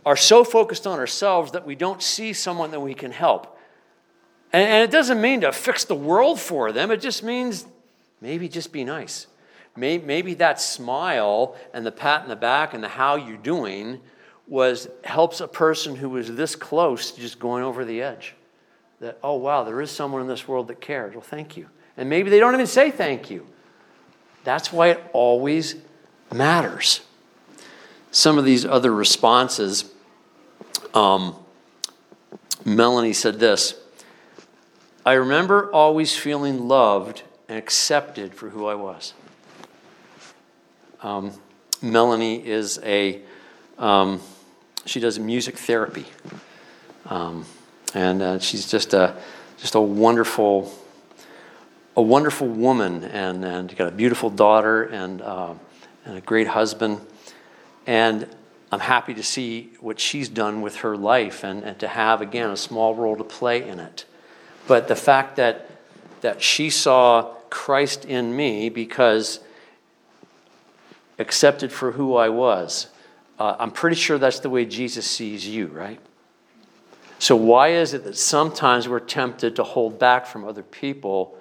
are 0.05 0.17
so 0.17 0.45
focused 0.45 0.87
on 0.87 0.99
ourselves 0.99 1.53
that 1.53 1.67
we 1.67 1.75
don't 1.75 2.03
see 2.03 2.35
someone 2.35 2.71
that 2.71 2.81
we 2.81 2.93
can 2.93 3.13
help? 3.13 3.59
And, 4.53 4.69
and 4.69 4.85
it 4.85 4.91
doesn't 4.93 5.21
mean 5.21 5.41
to 5.41 5.53
fix 5.53 5.85
the 5.85 5.95
world 5.95 6.39
for 6.39 6.71
them, 6.71 6.91
it 6.91 7.01
just 7.01 7.23
means 7.23 7.67
maybe 8.21 8.49
just 8.49 8.73
be 8.73 8.85
nice. 8.85 9.27
Maybe 9.75 10.35
that 10.35 10.61
smile 10.61 11.55
and 11.73 11.87
the 11.87 11.93
pat 11.93 12.25
in 12.25 12.29
the 12.29 12.37
back 12.37 12.75
and 12.75 12.83
the 12.83 12.89
how 12.89 13.15
you 13.15 13.37
doing 13.37 14.01
was 14.49 14.89
helps 15.05 15.41
a 15.41 15.47
person 15.47 15.95
who 15.95 16.09
was 16.09 16.35
this 16.35 16.57
close 16.57 17.13
to 17.13 17.21
just 17.21 17.39
going 17.39 17.63
over 17.63 17.85
the 17.85 18.03
edge. 18.03 18.35
That, 19.01 19.19
oh, 19.23 19.37
wow, 19.37 19.63
there 19.63 19.81
is 19.81 19.93
someone 19.93 20.21
in 20.21 20.27
this 20.27 20.49
world 20.49 20.67
that 20.69 20.81
cares. 20.81 21.15
Well, 21.15 21.23
thank 21.23 21.57
you. 21.57 21.69
And 21.97 22.11
maybe 22.11 22.29
they 22.29 22.41
don't 22.41 22.55
even 22.55 22.67
say 22.67 22.91
thank 22.91 23.31
you. 23.31 23.47
That's 24.43 24.73
why 24.73 24.89
it 24.89 25.05
always 25.13 25.77
matters. 26.33 27.01
Some 28.11 28.39
of 28.39 28.45
these 28.45 28.65
other 28.65 28.95
responses, 28.95 29.85
um, 30.95 31.37
Melanie 32.65 33.13
said 33.13 33.39
this 33.39 33.75
I 35.05 35.15
remember 35.15 35.71
always 35.73 36.17
feeling 36.17 36.69
loved 36.69 37.23
and 37.49 37.57
accepted 37.57 38.35
for 38.35 38.51
who 38.51 38.67
I 38.67 38.75
was. 38.75 39.15
Um, 41.03 41.33
Melanie 41.81 42.45
is 42.47 42.79
a, 42.83 43.23
um, 43.79 44.21
she 44.85 45.01
does 45.01 45.19
music 45.19 45.57
therapy. 45.57 46.07
Um, 47.07 47.47
and 47.95 48.21
uh, 48.21 48.39
she's 48.39 48.71
just 48.71 48.93
a, 48.93 49.17
just 49.57 49.75
a 49.75 49.81
wonderful, 49.81 50.73
a 51.97 52.03
wonderful 52.03 52.49
woman 52.49 53.05
and, 53.05 53.45
and 53.45 53.75
got 53.77 53.89
a 53.89 53.93
beautiful 53.93 54.29
daughter 54.29 54.83
and, 54.83 55.23
uh, 55.23 55.55
and 56.09 56.19
a 56.19 56.21
great 56.21 56.49
husband. 56.49 57.01
And 57.87 58.29
I'm 58.73 58.81
happy 58.81 59.15
to 59.15 59.23
see 59.23 59.71
what 59.81 60.01
she's 60.01 60.29
done 60.29 60.61
with 60.61 60.77
her 60.77 60.97
life 60.97 61.45
and, 61.45 61.63
and 61.63 61.79
to 61.79 61.89
have, 61.89 62.21
again, 62.21 62.51
a 62.51 62.57
small 62.57 62.95
role 62.95 63.17
to 63.17 63.25
play 63.25 63.67
in 63.67 63.79
it. 63.79 64.05
But 64.67 64.89
the 64.89 64.97
fact 64.97 65.37
that, 65.37 65.71
that 66.23 66.43
she 66.43 66.69
saw 66.71 67.35
Christ 67.51 68.05
in 68.05 68.35
me 68.35 68.69
because 68.69 69.41
accepted 71.19 71.73
for 71.73 71.93
who 71.93 72.17
I 72.17 72.29
was. 72.29 72.89
Uh, 73.39 73.57
I'm 73.59 73.71
pretty 73.71 73.97
sure 73.97 74.19
that's 74.19 74.41
the 74.41 74.51
way 74.51 74.65
Jesus 74.65 75.07
sees 75.07 75.47
you, 75.47 75.67
right? 75.69 76.01
So, 77.19 77.35
why 77.35 77.69
is 77.69 77.95
it 77.95 78.05
that 78.05 78.17
sometimes 78.17 78.89
we're 78.89 79.01
tempted 79.01 79.57
to 79.57 79.65
hold 79.65 79.99
back 79.99 80.27
from 80.27 80.45
other 80.45 80.63
people 80.63 81.38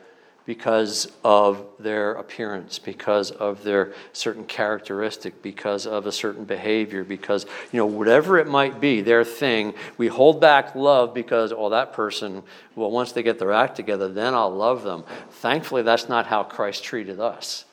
because 0.48 1.12
of 1.26 1.66
their 1.78 2.14
appearance, 2.14 2.80
because 2.80 3.32
of 3.32 3.66
their 3.66 3.92
certain 4.14 4.46
characteristic, 4.46 5.42
because 5.42 5.86
of 5.86 6.08
a 6.08 6.12
certain 6.12 6.46
behavior, 6.46 7.04
because, 7.04 7.46
you 7.74 7.78
know, 7.78 7.86
whatever 7.86 8.38
it 8.38 8.48
might 8.48 8.80
be, 8.80 9.02
their 9.02 9.26
thing, 9.26 9.74
we 9.98 10.08
hold 10.08 10.40
back 10.40 10.74
love 10.74 11.14
because, 11.14 11.52
oh, 11.52 11.68
that 11.68 11.92
person, 11.92 12.42
well, 12.78 12.90
once 12.90 13.12
they 13.12 13.24
get 13.24 13.40
their 13.40 13.52
act 13.52 13.76
together, 13.76 14.08
then 14.08 14.34
I'll 14.34 14.50
love 14.50 14.84
them. 14.84 15.04
Thankfully, 15.32 15.82
that's 15.82 16.08
not 16.08 16.28
how 16.28 16.44
Christ 16.44 16.82
treated 16.82 17.20
us. 17.20 17.66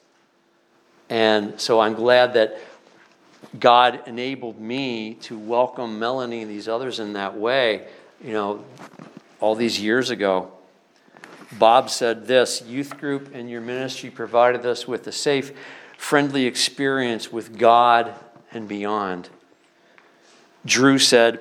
And 1.08 1.60
so 1.60 1.78
I'm 1.78 1.94
glad 1.94 2.34
that 2.34 2.58
God 3.60 4.00
enabled 4.08 4.60
me 4.60 5.14
to 5.22 5.38
welcome 5.38 6.00
Melanie 6.00 6.42
and 6.42 6.50
these 6.50 6.66
others 6.66 6.98
in 6.98 7.12
that 7.12 7.36
way, 7.36 7.86
you 8.20 8.32
know, 8.32 8.64
all 9.38 9.54
these 9.54 9.80
years 9.80 10.10
ago. 10.10 10.50
Bob 11.58 11.90
said 11.90 12.26
this 12.26 12.62
Youth 12.66 12.98
group 12.98 13.34
and 13.34 13.48
your 13.48 13.60
ministry 13.60 14.10
provided 14.10 14.64
us 14.66 14.86
with 14.86 15.06
a 15.06 15.12
safe, 15.12 15.52
friendly 15.96 16.46
experience 16.46 17.32
with 17.32 17.58
God 17.58 18.14
and 18.52 18.68
beyond. 18.68 19.28
Drew 20.64 20.98
said, 20.98 21.40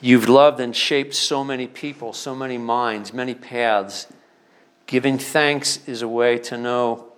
You've 0.00 0.28
loved 0.28 0.60
and 0.60 0.76
shaped 0.76 1.14
so 1.14 1.42
many 1.42 1.66
people, 1.66 2.12
so 2.12 2.34
many 2.34 2.58
minds, 2.58 3.14
many 3.14 3.34
paths. 3.34 4.06
Giving 4.86 5.16
thanks 5.16 5.86
is 5.88 6.02
a 6.02 6.08
way 6.08 6.38
to 6.40 6.58
know 6.58 7.12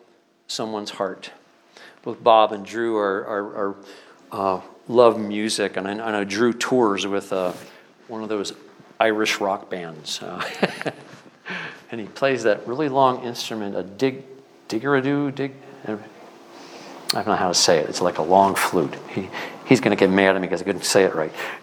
someone's 0.46 0.90
heart. 0.90 1.32
Both 2.02 2.22
Bob 2.22 2.52
and 2.52 2.64
Drew 2.64 2.96
are, 2.96 3.26
are, 3.26 3.56
are 3.56 3.76
uh, 4.30 4.60
love 4.86 5.18
music, 5.18 5.76
and 5.76 5.88
I, 5.88 5.92
I, 5.92 6.12
know 6.12 6.24
Drew 6.24 6.52
tours 6.52 7.06
with 7.06 7.32
uh, 7.32 7.52
one 8.06 8.22
of 8.22 8.28
those 8.28 8.52
Irish 9.00 9.40
rock 9.40 9.68
bands, 9.68 10.22
uh, 10.22 10.44
and 11.90 12.00
he 12.00 12.06
plays 12.06 12.42
that 12.44 12.66
really 12.66 12.88
long 12.88 13.24
instrument, 13.24 13.76
a 13.76 13.82
dig, 13.82 14.24
diggeradoo, 14.68 15.34
dig. 15.34 15.52
I 15.86 15.98
don't 17.12 17.26
know 17.26 17.36
how 17.36 17.48
to 17.48 17.54
say 17.54 17.78
it. 17.78 17.88
It's 17.88 18.00
like 18.00 18.18
a 18.18 18.22
long 18.22 18.54
flute. 18.54 18.94
He, 19.10 19.28
he's 19.66 19.80
going 19.80 19.96
to 19.96 20.00
get 20.00 20.10
mad 20.10 20.34
at 20.34 20.40
me 20.40 20.48
because 20.48 20.62
I 20.62 20.64
couldn't 20.64 20.84
say 20.84 21.04
it 21.04 21.14
right. 21.14 21.32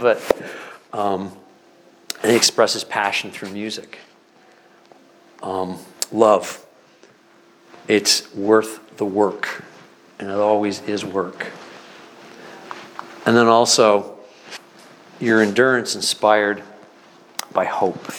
but 0.00 0.42
um, 0.92 1.30
he 2.22 2.34
expresses 2.34 2.84
passion 2.84 3.30
through 3.30 3.50
music. 3.50 3.98
Um, 5.42 5.78
love 6.12 6.64
it's 7.88 8.32
worth 8.34 8.96
the 8.96 9.04
work, 9.04 9.64
and 10.18 10.30
it 10.30 10.36
always 10.36 10.80
is 10.82 11.04
work. 11.04 11.48
And 13.26 13.36
then 13.36 13.46
also, 13.46 14.18
your 15.20 15.42
endurance 15.42 15.94
inspired 15.94 16.62
by 17.52 17.64
hope. 17.64 18.12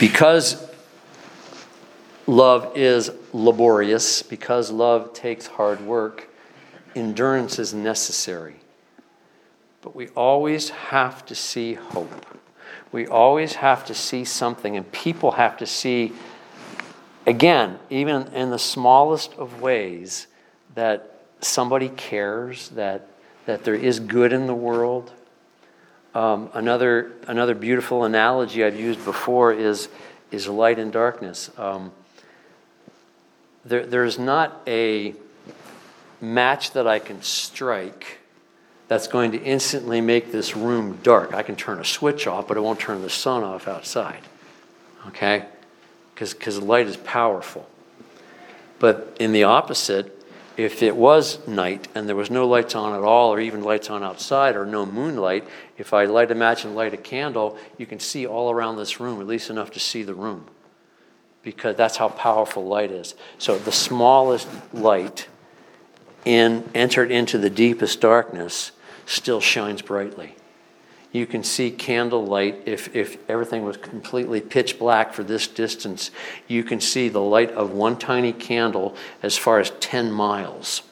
Because 0.00 0.68
love 2.26 2.76
is 2.76 3.10
laborious, 3.32 4.22
because 4.22 4.70
love 4.70 5.12
takes 5.12 5.46
hard 5.46 5.80
work, 5.80 6.28
endurance 6.94 7.58
is 7.58 7.74
necessary. 7.74 8.56
But 9.82 9.94
we 9.94 10.08
always 10.08 10.70
have 10.70 11.26
to 11.26 11.34
see 11.34 11.74
hope. 11.74 12.26
We 12.90 13.06
always 13.06 13.54
have 13.54 13.84
to 13.86 13.94
see 13.94 14.24
something, 14.24 14.76
and 14.76 14.90
people 14.92 15.32
have 15.32 15.56
to 15.58 15.66
see, 15.66 16.12
again, 17.26 17.78
even 17.90 18.28
in 18.28 18.50
the 18.50 18.58
smallest 18.58 19.34
of 19.34 19.60
ways, 19.60 20.26
that 20.74 21.20
somebody 21.40 21.88
cares, 21.90 22.70
that, 22.70 23.08
that 23.46 23.64
there 23.64 23.74
is 23.74 24.00
good 24.00 24.32
in 24.32 24.46
the 24.46 24.54
world. 24.54 25.12
Um, 26.14 26.48
another, 26.54 27.10
another 27.26 27.54
beautiful 27.54 28.04
analogy 28.04 28.64
I've 28.64 28.78
used 28.78 29.04
before 29.04 29.52
is, 29.52 29.88
is 30.30 30.46
light 30.46 30.78
and 30.78 30.92
darkness. 30.92 31.50
Um, 31.58 31.90
there, 33.64 33.84
there's 33.84 34.18
not 34.18 34.62
a 34.66 35.14
match 36.20 36.70
that 36.72 36.86
I 36.86 37.00
can 37.00 37.20
strike 37.22 38.18
that's 38.86 39.08
going 39.08 39.32
to 39.32 39.42
instantly 39.42 40.00
make 40.00 40.30
this 40.30 40.56
room 40.56 40.98
dark. 41.02 41.34
I 41.34 41.42
can 41.42 41.56
turn 41.56 41.80
a 41.80 41.84
switch 41.84 42.26
off, 42.26 42.46
but 42.46 42.56
it 42.56 42.60
won't 42.60 42.78
turn 42.78 43.02
the 43.02 43.10
sun 43.10 43.42
off 43.42 43.66
outside. 43.66 44.20
Okay? 45.08 45.46
Because 46.14 46.62
light 46.62 46.86
is 46.86 46.96
powerful. 46.96 47.68
But 48.78 49.16
in 49.18 49.32
the 49.32 49.44
opposite, 49.44 50.13
if 50.56 50.82
it 50.82 50.96
was 50.96 51.46
night 51.46 51.88
and 51.94 52.08
there 52.08 52.16
was 52.16 52.30
no 52.30 52.46
lights 52.46 52.74
on 52.74 52.94
at 52.94 53.02
all, 53.02 53.32
or 53.32 53.40
even 53.40 53.62
lights 53.62 53.90
on 53.90 54.02
outside, 54.02 54.56
or 54.56 54.64
no 54.64 54.86
moonlight, 54.86 55.44
if 55.78 55.92
I 55.92 56.04
light 56.04 56.30
a 56.30 56.34
match 56.34 56.64
and 56.64 56.74
light 56.74 56.94
a 56.94 56.98
candle, 56.98 57.58
you 57.78 57.86
can 57.86 57.98
see 57.98 58.26
all 58.26 58.50
around 58.50 58.76
this 58.76 59.00
room, 59.00 59.20
at 59.20 59.26
least 59.26 59.50
enough 59.50 59.70
to 59.72 59.80
see 59.80 60.02
the 60.02 60.14
room. 60.14 60.46
Because 61.42 61.76
that's 61.76 61.96
how 61.96 62.08
powerful 62.08 62.64
light 62.64 62.90
is. 62.90 63.14
So 63.38 63.58
the 63.58 63.72
smallest 63.72 64.48
light 64.72 65.28
in, 66.24 66.68
entered 66.74 67.10
into 67.10 67.38
the 67.38 67.50
deepest 67.50 68.00
darkness 68.00 68.72
still 69.06 69.40
shines 69.40 69.82
brightly. 69.82 70.36
You 71.14 71.26
can 71.26 71.44
see 71.44 71.70
candlelight 71.70 72.62
if, 72.66 72.96
if 72.96 73.18
everything 73.30 73.62
was 73.62 73.76
completely 73.76 74.40
pitch 74.40 74.80
black 74.80 75.14
for 75.14 75.22
this 75.22 75.46
distance. 75.46 76.10
You 76.48 76.64
can 76.64 76.80
see 76.80 77.08
the 77.08 77.20
light 77.20 77.52
of 77.52 77.70
one 77.70 77.96
tiny 77.96 78.32
candle 78.32 78.96
as 79.22 79.38
far 79.38 79.60
as 79.60 79.70
10 79.78 80.10
miles. 80.10 80.82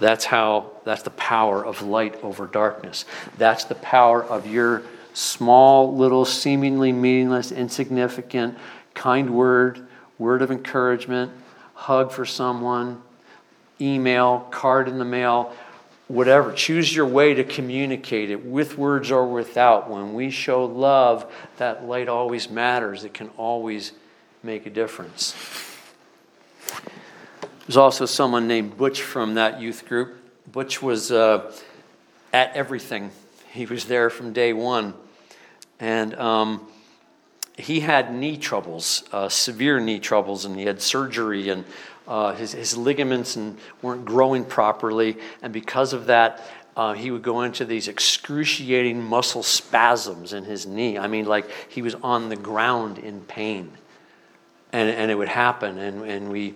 That's 0.00 0.24
how, 0.24 0.70
that's 0.86 1.02
the 1.02 1.10
power 1.10 1.66
of 1.66 1.82
light 1.82 2.18
over 2.22 2.46
darkness. 2.46 3.04
That's 3.36 3.64
the 3.64 3.74
power 3.74 4.24
of 4.24 4.46
your 4.46 4.84
small, 5.12 5.94
little, 5.94 6.24
seemingly 6.24 6.92
meaningless, 6.92 7.52
insignificant, 7.52 8.56
kind 8.94 9.34
word, 9.34 9.86
word 10.18 10.40
of 10.40 10.50
encouragement, 10.50 11.30
hug 11.74 12.10
for 12.10 12.24
someone, 12.24 13.02
email, 13.82 14.48
card 14.50 14.88
in 14.88 14.98
the 14.98 15.04
mail, 15.04 15.54
whatever. 16.08 16.52
Choose 16.52 16.94
your 16.94 17.06
way 17.06 17.34
to 17.34 17.44
communicate 17.44 18.30
it 18.30 18.44
with 18.44 18.78
words 18.78 19.10
or 19.10 19.26
without. 19.26 19.90
When 19.90 20.14
we 20.14 20.30
show 20.30 20.64
love, 20.64 21.32
that 21.56 21.84
light 21.84 22.08
always 22.08 22.50
matters, 22.50 23.04
it 23.04 23.14
can 23.14 23.28
always 23.36 23.92
make 24.42 24.66
a 24.66 24.70
difference. 24.70 25.34
There's 27.66 27.78
also 27.78 28.04
someone 28.04 28.46
named 28.46 28.76
Butch 28.76 29.00
from 29.00 29.34
that 29.34 29.60
youth 29.60 29.88
group. 29.88 30.16
Butch 30.50 30.82
was 30.82 31.10
uh, 31.10 31.50
at 32.32 32.54
everything, 32.54 33.10
he 33.52 33.64
was 33.64 33.86
there 33.86 34.10
from 34.10 34.32
day 34.32 34.52
one. 34.52 34.94
And 35.80 36.14
um, 36.16 36.66
he 37.56 37.80
had 37.80 38.12
knee 38.12 38.36
troubles, 38.36 39.04
uh, 39.12 39.28
severe 39.28 39.80
knee 39.80 39.98
troubles, 39.98 40.44
and 40.44 40.56
he 40.56 40.64
had 40.64 40.82
surgery 40.82 41.48
and 41.48 41.64
uh, 42.06 42.34
his, 42.34 42.52
his 42.52 42.76
ligaments 42.76 43.36
and 43.36 43.58
weren't 43.82 44.04
growing 44.04 44.44
properly, 44.44 45.16
and 45.42 45.52
because 45.52 45.92
of 45.92 46.06
that, 46.06 46.42
uh, 46.76 46.92
he 46.92 47.10
would 47.10 47.22
go 47.22 47.42
into 47.42 47.64
these 47.64 47.88
excruciating 47.88 49.02
muscle 49.02 49.42
spasms 49.42 50.32
in 50.32 50.44
his 50.44 50.66
knee. 50.66 50.98
I 50.98 51.06
mean, 51.06 51.24
like 51.24 51.48
he 51.68 51.82
was 51.82 51.94
on 52.02 52.28
the 52.28 52.36
ground 52.36 52.98
in 52.98 53.20
pain, 53.20 53.70
and 54.72 54.90
and 54.90 55.10
it 55.10 55.14
would 55.14 55.28
happen, 55.28 55.78
and 55.78 56.02
and 56.02 56.30
we. 56.30 56.54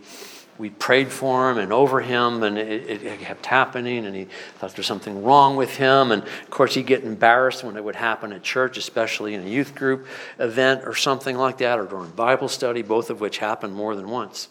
We 0.61 0.71
prayed 0.71 1.13
for 1.13 1.53
him 1.53 1.59
and 1.59 1.73
over 1.73 2.01
him, 2.01 2.43
and 2.43 2.59
it, 2.59 3.05
it 3.05 3.21
kept 3.21 3.47
happening. 3.47 4.05
And 4.05 4.17
he 4.17 4.25
thought 4.59 4.71
there 4.71 4.79
was 4.79 4.87
something 4.89 5.23
wrong 5.23 5.55
with 5.55 5.77
him. 5.77 6.11
And 6.11 6.25
of 6.25 6.51
course, 6.51 6.75
he'd 6.75 6.85
get 6.85 7.05
embarrassed 7.05 7.63
when 7.63 7.77
it 7.77 7.85
would 7.85 7.95
happen 7.95 8.33
at 8.33 8.43
church, 8.43 8.77
especially 8.77 9.35
in 9.35 9.47
a 9.47 9.49
youth 9.49 9.77
group 9.77 10.09
event 10.41 10.83
or 10.85 10.97
something 10.97 11.37
like 11.37 11.59
that, 11.59 11.79
or 11.79 11.85
during 11.85 12.11
Bible 12.11 12.49
study, 12.49 12.83
both 12.83 13.09
of 13.09 13.21
which 13.21 13.39
happened 13.39 13.73
more 13.73 13.95
than 13.95 14.11
once. 14.11 14.49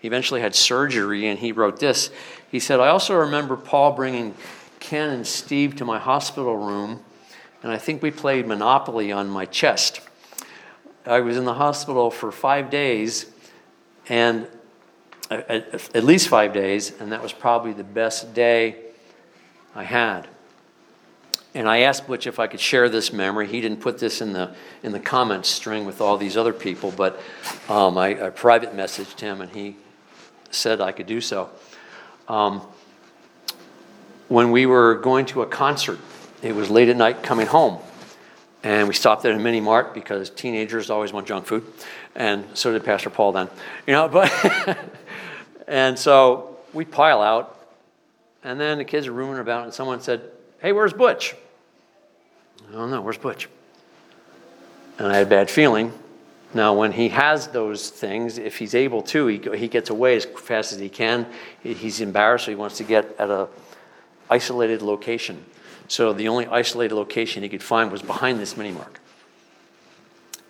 He 0.00 0.08
eventually 0.08 0.40
had 0.40 0.54
surgery, 0.54 1.26
and 1.26 1.38
he 1.38 1.52
wrote 1.52 1.78
this. 1.78 2.10
He 2.50 2.58
said, 2.58 2.80
I 2.80 2.88
also 2.88 3.16
remember 3.16 3.56
Paul 3.56 3.92
bringing 3.92 4.34
Ken 4.80 5.10
and 5.10 5.26
Steve 5.26 5.76
to 5.76 5.84
my 5.84 5.98
hospital 5.98 6.56
room, 6.56 7.00
and 7.62 7.70
I 7.70 7.76
think 7.76 8.02
we 8.02 8.10
played 8.10 8.46
Monopoly 8.46 9.12
on 9.12 9.28
my 9.28 9.44
chest. 9.44 10.00
I 11.04 11.20
was 11.20 11.36
in 11.36 11.44
the 11.44 11.54
hospital 11.54 12.10
for 12.10 12.32
five 12.32 12.70
days, 12.70 13.26
and 14.08 14.46
at, 15.30 15.94
at 15.94 16.04
least 16.04 16.28
five 16.28 16.52
days, 16.52 16.98
and 16.98 17.12
that 17.12 17.22
was 17.22 17.32
probably 17.32 17.72
the 17.72 17.84
best 17.84 18.34
day 18.34 18.76
I 19.74 19.84
had. 19.84 20.28
And 21.54 21.68
I 21.68 21.80
asked 21.80 22.06
Butch 22.06 22.26
if 22.26 22.38
I 22.38 22.46
could 22.46 22.60
share 22.60 22.88
this 22.88 23.12
memory. 23.12 23.48
He 23.48 23.60
didn't 23.60 23.80
put 23.80 23.98
this 23.98 24.20
in 24.20 24.32
the 24.32 24.54
in 24.82 24.92
the 24.92 25.00
comments 25.00 25.48
string 25.48 25.84
with 25.84 26.00
all 26.00 26.16
these 26.16 26.36
other 26.36 26.52
people, 26.52 26.92
but 26.92 27.20
um, 27.68 27.98
I, 27.98 28.26
I 28.26 28.30
private 28.30 28.74
messaged 28.74 29.18
him, 29.20 29.40
and 29.40 29.50
he 29.50 29.76
said 30.50 30.80
I 30.80 30.92
could 30.92 31.06
do 31.06 31.20
so. 31.20 31.50
Um, 32.28 32.62
when 34.28 34.50
we 34.52 34.66
were 34.66 34.96
going 34.96 35.26
to 35.26 35.42
a 35.42 35.46
concert, 35.46 35.98
it 36.42 36.54
was 36.54 36.70
late 36.70 36.88
at 36.88 36.96
night 36.96 37.22
coming 37.22 37.46
home. 37.46 37.78
And 38.62 38.88
we 38.88 38.94
stopped 38.94 39.24
at 39.24 39.32
a 39.34 39.38
mini 39.38 39.60
mart 39.60 39.94
because 39.94 40.30
teenagers 40.30 40.90
always 40.90 41.12
want 41.12 41.26
junk 41.26 41.46
food. 41.46 41.64
And 42.14 42.44
so 42.54 42.72
did 42.72 42.84
Pastor 42.84 43.10
Paul 43.10 43.32
then. 43.32 43.48
You 43.86 43.94
know, 43.94 44.08
but 44.12 44.78
and 45.66 45.98
so 45.98 46.58
we 46.72 46.84
pile 46.84 47.22
out. 47.22 47.56
And 48.42 48.60
then 48.60 48.78
the 48.78 48.84
kids 48.84 49.06
are 49.06 49.12
rooming 49.12 49.38
about, 49.38 49.64
and 49.64 49.74
someone 49.74 50.00
said, 50.00 50.22
Hey, 50.60 50.72
where's 50.72 50.92
Butch? 50.92 51.34
I 52.68 52.72
don't 52.72 52.90
know, 52.90 53.00
where's 53.00 53.18
Butch? 53.18 53.48
And 54.98 55.08
I 55.08 55.16
had 55.16 55.26
a 55.26 55.30
bad 55.30 55.50
feeling 55.50 55.92
now, 56.52 56.74
when 56.74 56.92
he 56.92 57.10
has 57.10 57.48
those 57.48 57.90
things, 57.90 58.36
if 58.36 58.58
he's 58.58 58.74
able 58.74 59.02
to, 59.02 59.26
he, 59.28 59.38
he 59.56 59.68
gets 59.68 59.88
away 59.88 60.16
as 60.16 60.24
fast 60.24 60.72
as 60.72 60.80
he 60.80 60.88
can. 60.88 61.26
He's 61.62 62.00
embarrassed, 62.00 62.46
so 62.46 62.50
he 62.50 62.56
wants 62.56 62.76
to 62.78 62.84
get 62.84 63.14
at 63.18 63.30
a 63.30 63.48
isolated 64.28 64.82
location. 64.82 65.44
So 65.86 66.12
the 66.12 66.28
only 66.28 66.46
isolated 66.46 66.94
location 66.94 67.42
he 67.42 67.48
could 67.48 67.62
find 67.62 67.92
was 67.92 68.02
behind 68.02 68.40
this 68.40 68.56
mini 68.56 68.72
mark. 68.72 69.00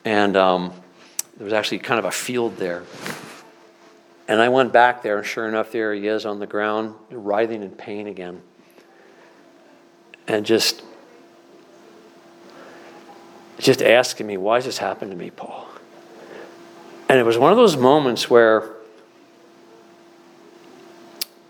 And 0.04 0.36
um, 0.36 0.72
there 1.36 1.44
was 1.44 1.52
actually 1.52 1.80
kind 1.80 1.98
of 1.98 2.06
a 2.06 2.10
field 2.10 2.56
there. 2.56 2.82
And 4.26 4.40
I 4.40 4.48
went 4.48 4.72
back 4.72 5.02
there, 5.02 5.18
and 5.18 5.26
sure 5.26 5.48
enough, 5.48 5.72
there 5.72 5.92
he 5.92 6.06
is 6.06 6.24
on 6.24 6.38
the 6.38 6.46
ground, 6.46 6.94
writhing 7.10 7.62
in 7.62 7.70
pain 7.72 8.06
again. 8.06 8.40
And 10.26 10.46
just, 10.46 10.82
just 13.58 13.82
asking 13.82 14.26
me, 14.26 14.36
why 14.38 14.56
has 14.56 14.64
this 14.64 14.78
happened 14.78 15.10
to 15.10 15.16
me, 15.16 15.30
Paul? 15.30 15.69
And 17.10 17.18
it 17.18 17.24
was 17.24 17.36
one 17.36 17.50
of 17.50 17.56
those 17.56 17.76
moments 17.76 18.30
where 18.30 18.70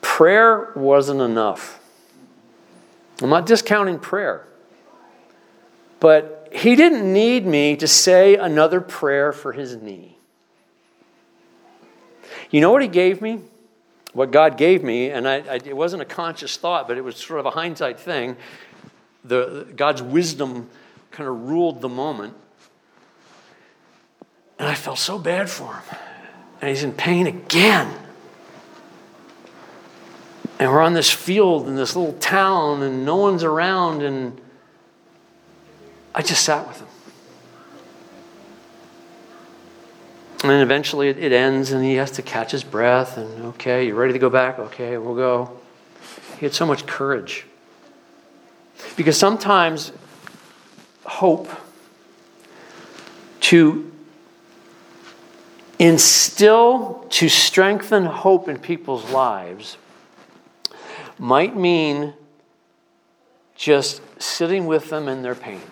prayer 0.01 0.73
wasn't 0.75 1.20
enough. 1.20 1.79
I'm 3.20 3.29
not 3.29 3.44
discounting 3.44 3.99
prayer. 3.99 4.46
But 6.01 6.49
he 6.51 6.77
didn't 6.77 7.12
need 7.12 7.44
me 7.44 7.77
to 7.77 7.87
say 7.87 8.37
another 8.37 8.81
prayer 8.81 9.35
for 9.35 9.53
his 9.53 9.77
knee. 9.77 10.16
You 12.51 12.62
know 12.62 12.73
what 12.73 12.81
he 12.81 12.88
gave 12.88 13.20
me? 13.20 13.40
What 14.14 14.31
God 14.31 14.57
gave 14.57 14.83
me, 14.83 15.11
and 15.11 15.29
I, 15.29 15.40
I, 15.40 15.55
it 15.57 15.77
wasn't 15.77 16.01
a 16.01 16.07
conscious 16.07 16.57
thought, 16.57 16.88
but 16.88 16.96
it 16.96 17.05
was 17.05 17.16
sort 17.16 17.38
of 17.38 17.44
a 17.44 17.51
hindsight 17.51 18.01
thing. 18.01 18.38
The, 19.25 19.66
God's 19.77 20.01
wisdom 20.01 20.70
kind 21.11 21.29
of 21.29 21.51
ruled 21.51 21.83
the 21.83 21.90
moment. 21.90 22.33
And 24.61 24.68
I 24.68 24.75
felt 24.75 24.99
so 24.99 25.18
bad 25.18 25.49
for 25.49 25.73
him. 25.73 25.99
And 26.61 26.68
he's 26.68 26.85
in 26.85 26.92
pain 26.92 27.27
again. 27.27 27.90
And 30.59 30.70
we're 30.70 30.83
on 30.83 30.92
this 30.92 31.11
field 31.11 31.66
in 31.66 31.77
this 31.77 31.96
little 31.96 32.12
town, 32.12 32.83
and 32.83 33.07
no 33.07 33.16
one's 33.16 33.42
around, 33.42 34.03
and 34.03 34.38
I 36.14 36.20
just 36.20 36.44
sat 36.44 36.68
with 36.68 36.79
him. 36.79 36.87
And 40.42 40.51
then 40.51 40.61
eventually 40.61 41.09
it, 41.09 41.33
ends, 41.33 41.73
and 41.73 41.83
he 41.83 41.94
has 41.94 42.11
to 42.12 42.23
catch 42.23 42.53
his 42.53 42.62
breath, 42.62 43.16
and 43.16 43.46
okay, 43.46 43.87
you 43.87 43.94
ready 43.94 44.12
to 44.12 44.18
go 44.18 44.29
back? 44.29 44.59
Okay, 44.59 44.99
we'll 44.99 45.14
go. 45.14 45.59
He 46.38 46.44
had 46.44 46.53
so 46.53 46.66
much 46.66 46.85
courage. 46.85 47.46
Because 48.94 49.16
sometimes 49.16 49.92
hope 51.05 51.49
to 53.40 53.89
instill 55.81 57.07
to 57.09 57.27
strengthen 57.31 58.05
hope 58.05 58.49
in 58.49 58.59
people's 58.59 59.11
lives 59.11 59.79
might 61.19 61.57
mean 61.57 62.12
just 63.57 64.03
sitting 64.21 64.66
with 64.66 64.90
them 64.90 65.09
in 65.09 65.23
their 65.23 65.35
pain. 65.35 65.62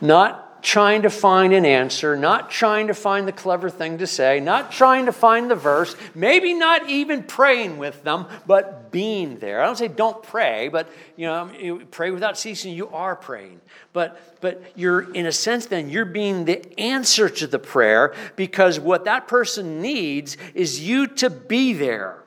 Not 0.00 0.41
trying 0.62 1.02
to 1.02 1.10
find 1.10 1.52
an 1.52 1.66
answer, 1.66 2.16
not 2.16 2.50
trying 2.50 2.86
to 2.86 2.94
find 2.94 3.26
the 3.26 3.32
clever 3.32 3.68
thing 3.68 3.98
to 3.98 4.06
say, 4.06 4.38
not 4.40 4.70
trying 4.70 5.06
to 5.06 5.12
find 5.12 5.50
the 5.50 5.56
verse, 5.56 5.96
maybe 6.14 6.54
not 6.54 6.88
even 6.88 7.22
praying 7.22 7.78
with 7.78 8.02
them, 8.04 8.26
but 8.46 8.92
being 8.92 9.38
there. 9.38 9.60
I 9.60 9.66
don't 9.66 9.76
say 9.76 9.88
don't 9.88 10.22
pray, 10.22 10.68
but 10.68 10.88
you 11.16 11.26
know, 11.26 11.50
you 11.52 11.86
pray 11.90 12.10
without 12.10 12.38
ceasing, 12.38 12.74
you 12.74 12.88
are 12.88 13.16
praying. 13.16 13.60
But 13.92 14.40
but 14.40 14.62
you're 14.76 15.12
in 15.12 15.26
a 15.26 15.32
sense 15.32 15.66
then 15.66 15.90
you're 15.90 16.04
being 16.04 16.44
the 16.44 16.78
answer 16.78 17.28
to 17.28 17.46
the 17.46 17.58
prayer 17.58 18.14
because 18.36 18.78
what 18.78 19.04
that 19.04 19.28
person 19.28 19.82
needs 19.82 20.36
is 20.54 20.80
you 20.80 21.06
to 21.08 21.30
be 21.30 21.72
there. 21.72 22.22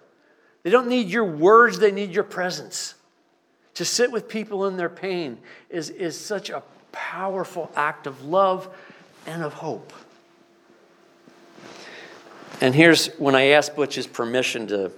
They 0.63 0.71
don't 0.71 0.87
need 0.87 1.09
your 1.09 1.25
words, 1.25 1.79
they 1.79 1.91
need 1.91 2.11
your 2.11 2.23
presence. 2.23 2.95
To 3.75 3.85
sit 3.85 4.11
with 4.11 4.29
people 4.29 4.65
in 4.67 4.77
their 4.77 4.89
pain 4.89 5.37
is, 5.69 5.89
is 5.89 6.17
such 6.19 6.49
a 6.49 6.63
powerful 6.95 7.69
act 7.75 8.08
of 8.08 8.23
love 8.23 8.67
and 9.27 9.43
of 9.43 9.53
hope. 9.53 9.93
And 12.62 12.73
here's 12.73 13.08
when 13.17 13.36
I 13.36 13.47
asked 13.47 13.75
Butch's 13.75 14.08
permission 14.08 14.67
to, 14.67 14.91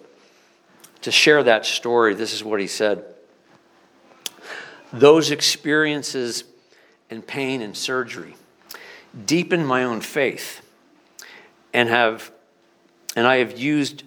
to 1.01 1.11
share 1.11 1.43
that 1.43 1.65
story, 1.65 2.13
this 2.13 2.33
is 2.33 2.43
what 2.43 2.61
he 2.61 2.67
said. 2.67 3.03
Those 4.93 5.31
experiences 5.31 6.43
and 7.09 7.25
pain 7.25 7.61
and 7.61 7.75
surgery 7.75 8.35
deepen 9.25 9.65
my 9.65 9.83
own 9.83 10.01
faith 10.01 10.61
and 11.73 11.89
have 11.89 12.31
and 13.15 13.25
I 13.25 13.37
have 13.37 13.57
used 13.57 14.03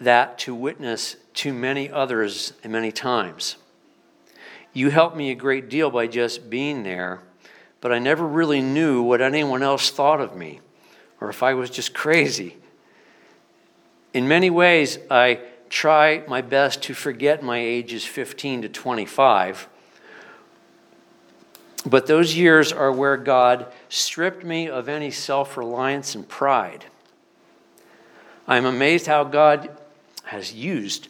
that 0.00 0.38
to 0.40 0.54
witness 0.56 1.14
to 1.34 1.52
many 1.52 1.88
others 1.88 2.52
and 2.64 2.72
many 2.72 2.90
times. 2.90 3.54
You 4.72 4.90
helped 4.90 5.16
me 5.16 5.30
a 5.30 5.34
great 5.34 5.68
deal 5.68 5.90
by 5.90 6.06
just 6.06 6.48
being 6.48 6.82
there, 6.82 7.20
but 7.80 7.92
I 7.92 7.98
never 7.98 8.26
really 8.26 8.60
knew 8.60 9.02
what 9.02 9.20
anyone 9.20 9.62
else 9.62 9.90
thought 9.90 10.20
of 10.20 10.36
me 10.36 10.60
or 11.20 11.28
if 11.28 11.42
I 11.42 11.54
was 11.54 11.70
just 11.70 11.92
crazy. 11.94 12.56
In 14.14 14.26
many 14.26 14.50
ways, 14.50 14.98
I 15.10 15.40
try 15.68 16.24
my 16.26 16.40
best 16.40 16.82
to 16.84 16.94
forget 16.94 17.42
my 17.42 17.58
ages 17.58 18.04
15 18.04 18.62
to 18.62 18.68
25. 18.68 19.68
But 21.86 22.06
those 22.06 22.36
years 22.36 22.72
are 22.72 22.92
where 22.92 23.16
God 23.16 23.66
stripped 23.88 24.44
me 24.44 24.68
of 24.68 24.88
any 24.88 25.10
self 25.10 25.56
reliance 25.56 26.14
and 26.14 26.28
pride. 26.28 26.86
I'm 28.46 28.66
amazed 28.66 29.06
how 29.06 29.24
God 29.24 29.70
has 30.24 30.52
used 30.52 31.08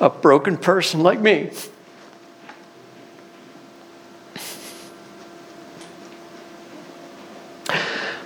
a 0.00 0.08
broken 0.08 0.56
person 0.56 1.02
like 1.02 1.20
me. 1.20 1.50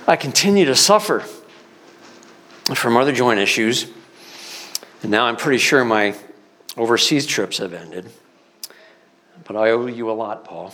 I 0.07 0.15
continue 0.15 0.65
to 0.65 0.75
suffer 0.75 1.23
from 2.75 2.95
other 2.95 3.11
joint 3.11 3.39
issues, 3.39 3.87
and 5.01 5.11
now 5.11 5.25
I'm 5.25 5.35
pretty 5.35 5.57
sure 5.57 5.83
my 5.83 6.15
overseas 6.77 7.25
trips 7.25 7.57
have 7.57 7.73
ended. 7.73 8.09
But 9.45 9.55
I 9.55 9.71
owe 9.71 9.87
you 9.87 10.09
a 10.09 10.13
lot, 10.13 10.45
Paul. 10.45 10.73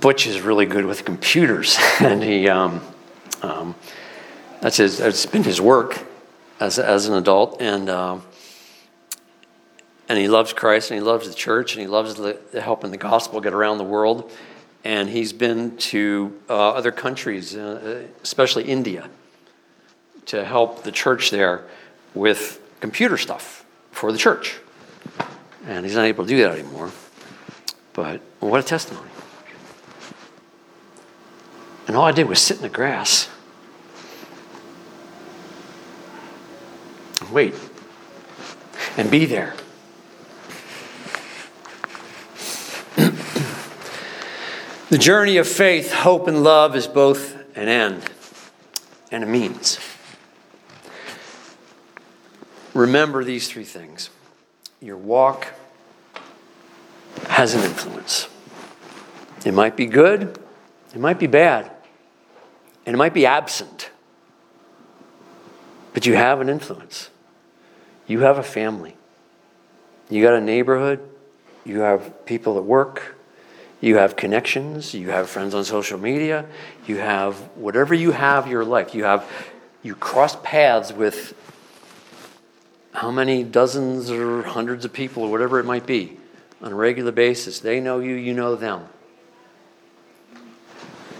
Butch 0.00 0.26
is 0.26 0.40
really 0.40 0.66
good 0.66 0.84
with 0.84 1.04
computers, 1.04 1.78
and 2.00 2.22
he 2.22 2.48
um, 2.48 2.80
um, 3.42 3.74
that's 4.60 4.76
his. 4.78 5.00
It's 5.00 5.26
been 5.26 5.44
his 5.44 5.60
work 5.60 6.04
as 6.60 6.78
as 6.78 7.06
an 7.06 7.14
adult, 7.14 7.60
and 7.60 7.88
um, 7.88 8.22
and 10.08 10.18
he 10.18 10.28
loves 10.28 10.52
Christ, 10.52 10.90
and 10.90 10.98
he 10.98 11.04
loves 11.04 11.28
the 11.28 11.34
church, 11.34 11.74
and 11.74 11.80
he 11.80 11.86
loves 11.86 12.14
the, 12.14 12.38
the 12.52 12.60
helping 12.60 12.90
the 12.90 12.96
gospel 12.96 13.40
get 13.40 13.52
around 13.52 13.78
the 13.78 13.84
world. 13.84 14.30
And 14.84 15.08
he's 15.08 15.32
been 15.32 15.76
to 15.78 16.40
uh, 16.48 16.70
other 16.70 16.92
countries, 16.92 17.54
uh, 17.54 18.06
especially 18.22 18.64
India, 18.64 19.10
to 20.26 20.44
help 20.44 20.84
the 20.84 20.92
church 20.92 21.30
there 21.30 21.64
with 22.14 22.60
computer 22.80 23.18
stuff 23.18 23.66
for 23.90 24.12
the 24.12 24.18
church. 24.18 24.58
And 25.66 25.84
he's 25.84 25.96
not 25.96 26.04
able 26.04 26.24
to 26.24 26.28
do 26.28 26.42
that 26.42 26.52
anymore. 26.52 26.92
But 27.92 28.20
what 28.40 28.60
a 28.60 28.62
testimony. 28.62 29.10
And 31.86 31.96
all 31.96 32.04
I 32.04 32.12
did 32.12 32.28
was 32.28 32.38
sit 32.38 32.58
in 32.58 32.62
the 32.62 32.68
grass 32.68 33.28
wait 37.30 37.54
and 38.96 39.10
be 39.10 39.26
there. 39.26 39.54
the 44.90 44.98
journey 44.98 45.36
of 45.36 45.46
faith, 45.46 45.92
hope, 45.92 46.26
and 46.26 46.42
love 46.42 46.74
is 46.74 46.86
both 46.86 47.36
an 47.56 47.68
end 47.68 48.02
and 49.10 49.24
a 49.24 49.26
means. 49.26 49.78
Remember 52.74 53.24
these 53.24 53.48
three 53.48 53.64
things 53.64 54.10
your 54.80 54.96
walk 54.96 55.48
has 57.28 57.54
an 57.54 57.62
influence. 57.62 58.28
It 59.44 59.52
might 59.52 59.76
be 59.76 59.86
good, 59.86 60.38
it 60.94 61.00
might 61.00 61.18
be 61.18 61.26
bad, 61.26 61.70
and 62.86 62.94
it 62.94 62.96
might 62.96 63.14
be 63.14 63.26
absent, 63.26 63.90
but 65.94 66.06
you 66.06 66.14
have 66.14 66.40
an 66.40 66.48
influence. 66.48 67.10
You 68.08 68.20
have 68.20 68.38
a 68.38 68.42
family. 68.42 68.96
You 70.10 70.22
got 70.22 70.34
a 70.34 70.40
neighborhood. 70.40 71.00
You 71.64 71.80
have 71.80 72.26
people 72.26 72.56
at 72.56 72.64
work. 72.64 73.14
You 73.80 73.98
have 73.98 74.16
connections. 74.16 74.94
You 74.94 75.10
have 75.10 75.28
friends 75.28 75.54
on 75.54 75.64
social 75.64 75.98
media. 75.98 76.46
You 76.86 76.96
have 76.96 77.36
whatever 77.56 77.94
you 77.94 78.10
have 78.10 78.48
your 78.48 78.64
life. 78.64 78.94
You 78.94 79.04
have 79.04 79.30
you 79.82 79.94
cross 79.94 80.36
paths 80.42 80.92
with 80.92 81.34
how 82.92 83.10
many 83.10 83.44
dozens 83.44 84.10
or 84.10 84.42
hundreds 84.42 84.84
of 84.84 84.92
people 84.92 85.22
or 85.22 85.30
whatever 85.30 85.60
it 85.60 85.64
might 85.64 85.86
be 85.86 86.16
on 86.60 86.72
a 86.72 86.74
regular 86.74 87.12
basis. 87.12 87.60
They 87.60 87.78
know 87.78 88.00
you, 88.00 88.14
you 88.14 88.34
know 88.34 88.56
them. 88.56 88.88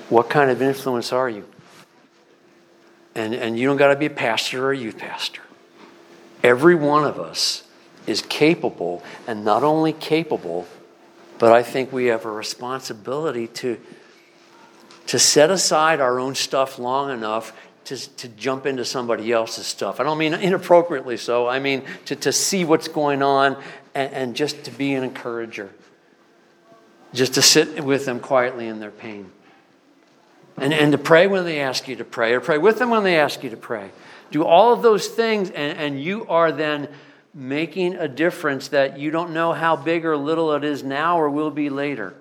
What 0.09 0.29
kind 0.31 0.51
of 0.51 0.61
influence 0.63 1.13
are 1.13 1.29
you? 1.29 1.47
And, 3.15 3.35
and 3.35 3.59
you 3.59 3.67
don't 3.67 3.77
got 3.77 3.89
to 3.89 3.97
be 3.97 4.07
a 4.07 4.11
pastor 4.11 4.67
or 4.67 4.73
a 4.73 4.77
youth 4.77 4.99
pastor. 4.99 5.43
Every 6.43 6.75
one 6.75 7.05
of 7.05 7.19
us 7.19 7.65
is 8.07 8.23
capable, 8.23 9.03
and 9.27 9.45
not 9.45 9.63
only 9.63 9.93
capable, 9.93 10.67
but 11.39 11.53
I 11.53 11.63
think 11.63 11.93
we 11.93 12.07
have 12.07 12.25
a 12.25 12.31
responsibility 12.31 13.47
to, 13.49 13.79
to 15.07 15.19
set 15.19 15.51
aside 15.51 16.01
our 16.01 16.19
own 16.19 16.35
stuff 16.35 16.79
long 16.79 17.11
enough 17.11 17.53
to, 17.85 17.97
to 18.17 18.29
jump 18.29 18.67
into 18.67 18.85
somebody 18.85 19.33
else's 19.33 19.67
stuff. 19.67 19.99
I 20.01 20.05
don't 20.05 20.19
mean 20.19 20.35
inappropriately 20.35 21.17
so, 21.17 21.49
I 21.49 21.59
mean 21.59 21.85
to, 22.07 22.17
to 22.17 22.33
see 22.33 22.65
what's 22.65 22.89
going 22.89 23.23
on 23.23 23.57
and, 23.95 24.13
and 24.13 24.37
just 24.37 24.65
to 24.65 24.71
be 24.71 24.95
an 24.95 25.05
encourager, 25.05 25.71
just 27.15 27.35
to 27.35 27.43
sit 27.43 27.83
with 27.83 28.05
them 28.05 28.21
quietly 28.21 28.67
in 28.67 28.81
their 28.81 28.91
pain. 28.91 29.31
And, 30.59 30.75
and 30.75 30.93
to 30.93 30.99
pray 30.99 31.27
when 31.27 31.45
they 31.45 31.61
ask 31.61 31.89
you 31.89 31.97
to 31.97 32.05
pray, 32.05 32.35
or 32.35 32.41
pray 32.41 32.59
with 32.59 32.79
them 32.79 32.91
when 32.91 33.05
they 33.05 33.19
ask 33.19 33.43
you 33.43 33.51
to 33.51 33.57
pray. 33.57 33.91
Do 34.31 34.45
all 34.45 34.73
of 34.73 34.83
those 34.83 35.09
things, 35.09 35.51
and, 35.51 35.79
and 35.79 36.03
you 36.03 36.27
are 36.29 36.53
then 36.53 36.89
making 37.35 37.95
a 37.95 38.09
difference 38.09 38.69
that 38.69 38.99
you 38.99 39.11
don't 39.11 39.33
know 39.33 39.53
how 39.53 39.77
big 39.77 40.05
or 40.05 40.17
little 40.17 40.53
it 40.55 40.65
is 40.65 40.83
now 40.83 41.21
or 41.21 41.31
will 41.31 41.51
be 41.51 41.71
later. 41.71 42.15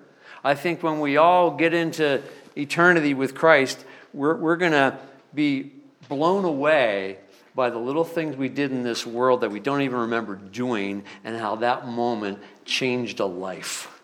I 0.44 0.54
think 0.54 0.82
when 0.82 1.00
we 1.00 1.16
all 1.16 1.50
get 1.50 1.74
into 1.74 2.22
eternity 2.56 3.14
with 3.14 3.34
Christ, 3.34 3.84
we're, 4.14 4.36
we're 4.36 4.56
going 4.56 4.72
to 4.72 4.98
be 5.34 5.72
blown 6.08 6.44
away 6.44 7.18
by 7.54 7.70
the 7.70 7.78
little 7.78 8.04
things 8.04 8.36
we 8.36 8.48
did 8.48 8.70
in 8.70 8.82
this 8.84 9.04
world 9.04 9.40
that 9.40 9.50
we 9.50 9.58
don't 9.58 9.82
even 9.82 9.98
remember 9.98 10.36
doing 10.36 11.02
and 11.24 11.36
how 11.36 11.56
that 11.56 11.88
moment 11.88 12.38
changed 12.64 13.18
a 13.18 13.26
life 13.26 14.00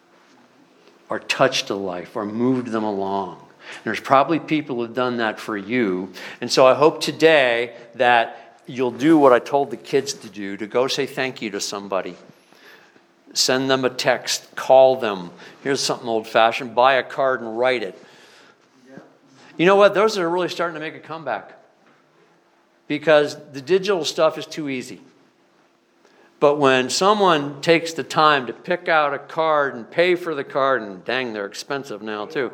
or 1.09 1.21
touched 1.21 1.71
a 1.71 1.75
life 1.75 2.17
or 2.17 2.27
moved 2.27 2.69
them 2.69 2.83
along. 2.83 3.44
There's 3.85 4.01
probably 4.01 4.39
people 4.39 4.77
who've 4.77 4.95
done 4.95 5.19
that 5.19 5.39
for 5.41 5.57
you. 5.57 6.13
And 6.41 6.51
so 6.51 6.67
I 6.67 6.75
hope 6.75 7.01
today 7.01 7.75
that 7.95 8.59
you'll 8.67 8.91
do 8.91 9.19
what 9.19 9.33
I 9.33 9.39
told 9.39 9.71
the 9.71 9.77
kids 9.77 10.15
to 10.15 10.29
do 10.29 10.57
to 10.57 10.67
go 10.67 10.87
say 10.87 11.07
thank 11.07 11.43
you 11.43 11.51
to 11.51 11.61
somebody. 11.61 12.17
Send 13.33 13.69
them 13.69 13.85
a 13.85 13.91
text, 13.91 14.55
call 14.55 14.97
them. 14.97 15.31
Here's 15.63 15.81
something 15.81 16.09
old 16.09 16.27
fashioned 16.27 16.75
buy 16.75 16.95
a 16.95 17.03
card 17.03 17.41
and 17.41 17.59
write 17.59 17.83
it. 17.83 18.01
You 19.57 19.67
know 19.67 19.77
what? 19.77 19.95
Those 19.95 20.19
are 20.19 20.29
really 20.29 20.49
starting 20.49 20.75
to 20.75 20.81
make 20.81 20.95
a 20.95 21.01
comeback 21.01 21.53
because 22.89 23.37
the 23.53 23.61
digital 23.61 24.05
stuff 24.05 24.39
is 24.39 24.47
too 24.47 24.69
easy. 24.69 25.01
But 26.45 26.59
when 26.59 26.91
someone 26.91 27.63
takes 27.63 27.95
the 27.95 28.05
time 28.05 28.49
to 28.49 28.53
pick 28.53 28.87
out 28.87 29.15
a 29.15 29.19
card 29.19 29.75
and 29.75 29.91
pay 29.91 30.15
for 30.15 30.35
the 30.35 30.45
card, 30.45 30.83
and 30.83 31.03
dang, 31.03 31.33
they're 31.33 31.47
expensive 31.47 32.03
now 32.03 32.27
too. 32.27 32.53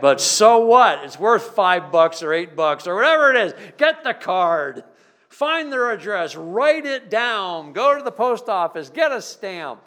But 0.00 0.20
so 0.20 0.58
what? 0.66 1.04
It's 1.04 1.20
worth 1.20 1.54
five 1.54 1.92
bucks 1.92 2.20
or 2.24 2.32
eight 2.32 2.56
bucks 2.56 2.88
or 2.88 2.96
whatever 2.96 3.30
it 3.32 3.36
is. 3.36 3.54
Get 3.76 4.02
the 4.02 4.12
card. 4.12 4.82
Find 5.28 5.72
their 5.72 5.92
address, 5.92 6.34
write 6.34 6.84
it 6.84 7.10
down, 7.10 7.72
go 7.72 7.96
to 7.96 8.02
the 8.02 8.10
post 8.10 8.48
office, 8.48 8.90
get 8.90 9.12
a 9.12 9.22
stamp, 9.22 9.82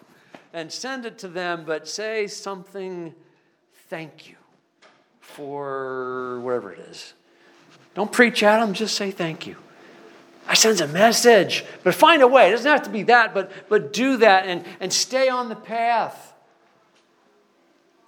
and 0.54 0.72
send 0.72 1.06
it 1.06 1.18
to 1.18 1.28
them, 1.28 1.66
but 1.66 1.90
say 1.90 2.28
something 2.28 3.14
thank 3.90 4.30
you 4.30 4.38
for 5.20 6.40
whatever 6.40 6.72
it 6.72 6.80
is. 6.80 7.16
Don't 7.96 8.14
preach 8.14 8.44
at 8.44 8.62
them, 8.62 8.72
just 8.72 8.96
say 8.96 9.12
thank 9.12 9.46
you. 9.46 9.58
I 10.48 10.54
sends 10.54 10.82
a 10.82 10.88
message, 10.88 11.64
but 11.84 11.94
find 11.96 12.22
a 12.22 12.28
way. 12.28 12.50
It 12.50 12.52
doesn't 12.52 12.72
have 12.72 12.84
to 12.84 12.90
be 12.90 13.04
that, 13.04 13.34
but, 13.34 13.52
but 13.70 13.94
do 13.94 14.18
that 14.18 14.48
and, 14.48 14.66
and 14.80 14.92
stay 14.92 15.30
on 15.30 15.50
the 15.50 15.56
path. 15.56 16.34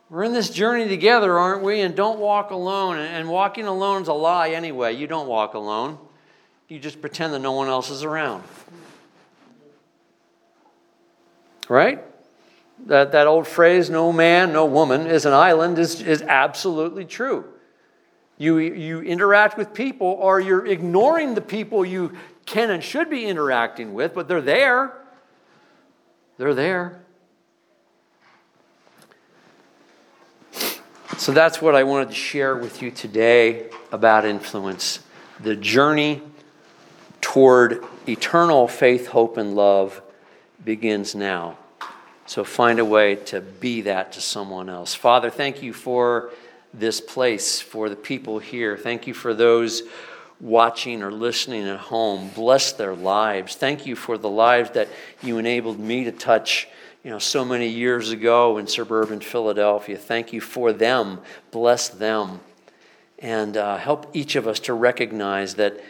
We're 0.10 0.24
in 0.24 0.34
this 0.34 0.50
journey 0.50 0.88
together, 0.88 1.38
aren't 1.40 1.64
we? 1.64 1.82
And 1.82 1.96
don't 1.96 2.20
walk 2.20 2.52
alone. 2.52 2.98
And 2.98 3.30
walking 3.30 3.66
alone 3.66 4.04
is 4.04 4.08
a 4.08 4.14
lie 4.14 4.50
anyway. 4.50 4.94
You 4.94 5.08
don't 5.08 5.28
walk 5.28 5.54
alone, 5.54 5.98
you 6.68 6.80
just 6.80 7.02
pretend 7.02 7.34
that 7.34 7.40
no 7.40 7.54
one 7.54 7.68
else 7.68 7.90
is 7.90 8.04
around. 8.04 8.44
Right? 11.70 12.04
That, 12.86 13.14
that 13.14 13.28
old 13.28 13.48
phrase, 13.48 13.90
no 13.90 14.12
man, 14.12 14.52
no 14.52 14.66
woman 14.66 15.08
is 15.08 15.26
an 15.26 15.34
island, 15.34 15.80
is, 15.80 16.02
is 16.02 16.22
absolutely 16.22 17.06
true. 17.06 17.46
You, 18.44 18.58
you 18.58 19.00
interact 19.00 19.58
with 19.58 19.74
people, 19.74 20.08
or 20.08 20.38
you're 20.42 20.66
ignoring 20.66 21.34
the 21.34 21.40
people 21.40 21.86
you 21.86 22.12
can 22.46 22.72
and 22.72 22.84
should 22.84 23.10
be 23.10 23.24
interacting 23.24 23.94
with, 23.94 24.14
but 24.14 24.28
they're 24.28 24.42
there. 24.42 24.92
They're 26.38 26.54
there. 26.54 27.00
So 31.18 31.32
that's 31.32 31.62
what 31.62 31.74
I 31.74 31.84
wanted 31.84 32.10
to 32.10 32.16
share 32.16 32.58
with 32.58 32.82
you 32.82 32.92
today 32.92 33.70
about 33.94 34.26
influence 34.26 35.00
the 35.40 35.56
journey 35.56 36.22
toward 37.22 37.82
eternal 38.10 38.68
faith, 38.68 39.08
hope, 39.08 39.38
and 39.38 39.56
love 39.56 40.02
begins 40.66 41.16
now. 41.16 41.58
So 42.26 42.44
find 42.44 42.80
a 42.80 42.86
way 42.86 43.16
to 43.16 43.40
be 43.40 43.80
that 43.84 44.12
to 44.12 44.22
someone 44.22 44.68
else. 44.68 44.94
Father, 44.94 45.30
thank 45.30 45.64
you 45.64 45.72
for 45.72 46.32
this 46.74 47.00
place, 47.00 47.60
for 47.60 47.90
the 47.90 47.96
people 47.96 48.40
here. 48.40 48.78
Thank 48.78 49.08
you 49.08 49.14
for 49.14 49.34
those 49.34 49.84
watching 50.40 51.02
or 51.02 51.12
listening 51.12 51.68
at 51.68 51.80
home. 51.80 52.30
Bless 52.36 52.74
their 52.74 52.96
lives. 52.96 53.56
Thank 53.56 53.86
you 53.86 53.96
for 53.96 54.18
the 54.18 54.30
lives 54.30 54.72
that 54.72 54.90
you 55.22 55.38
enabled 55.38 55.80
me 55.80 56.04
to 56.04 56.12
touch. 56.12 56.68
You 57.04 57.12
know, 57.12 57.20
so 57.20 57.44
many 57.44 57.68
years 57.68 58.12
ago 58.12 58.58
in 58.58 58.68
suburban 58.68 59.20
Philadelphia. 59.20 59.98
Thank 59.98 60.32
you 60.32 60.40
for 60.40 60.72
them. 60.72 61.20
Bless 61.52 61.90
them. 61.90 62.40
And 63.20 63.58
uh, 63.58 63.78
help 63.78 64.10
each 64.14 64.36
of 64.36 64.48
us 64.48 64.60
to 64.62 64.74
recognize 64.74 65.56
that 65.56 65.82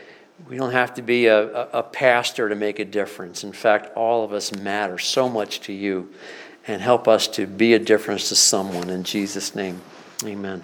we 0.47 0.57
don't 0.57 0.71
have 0.71 0.95
to 0.95 1.01
be 1.01 1.27
a, 1.27 1.67
a, 1.67 1.83
pastor 1.83 2.49
to 2.49 2.55
make 2.55 2.79
a 2.79 2.85
difference. 2.85 3.43
In 3.43 3.53
fact, 3.53 3.95
all 3.95 4.23
of 4.23 4.33
us 4.33 4.53
matter 4.55 4.97
so 4.97 5.29
much 5.29 5.61
to 5.61 5.73
you. 5.73 6.11
And 6.65 6.81
help 6.81 7.07
us 7.07 7.27
to 7.29 7.45
be 7.45 7.73
a 7.73 7.79
difference 7.79 8.29
to 8.29 8.35
someone. 8.35 8.89
In 8.89 9.03
Jesus' 9.03 9.53
name, 9.53 9.81
amen. 10.23 10.63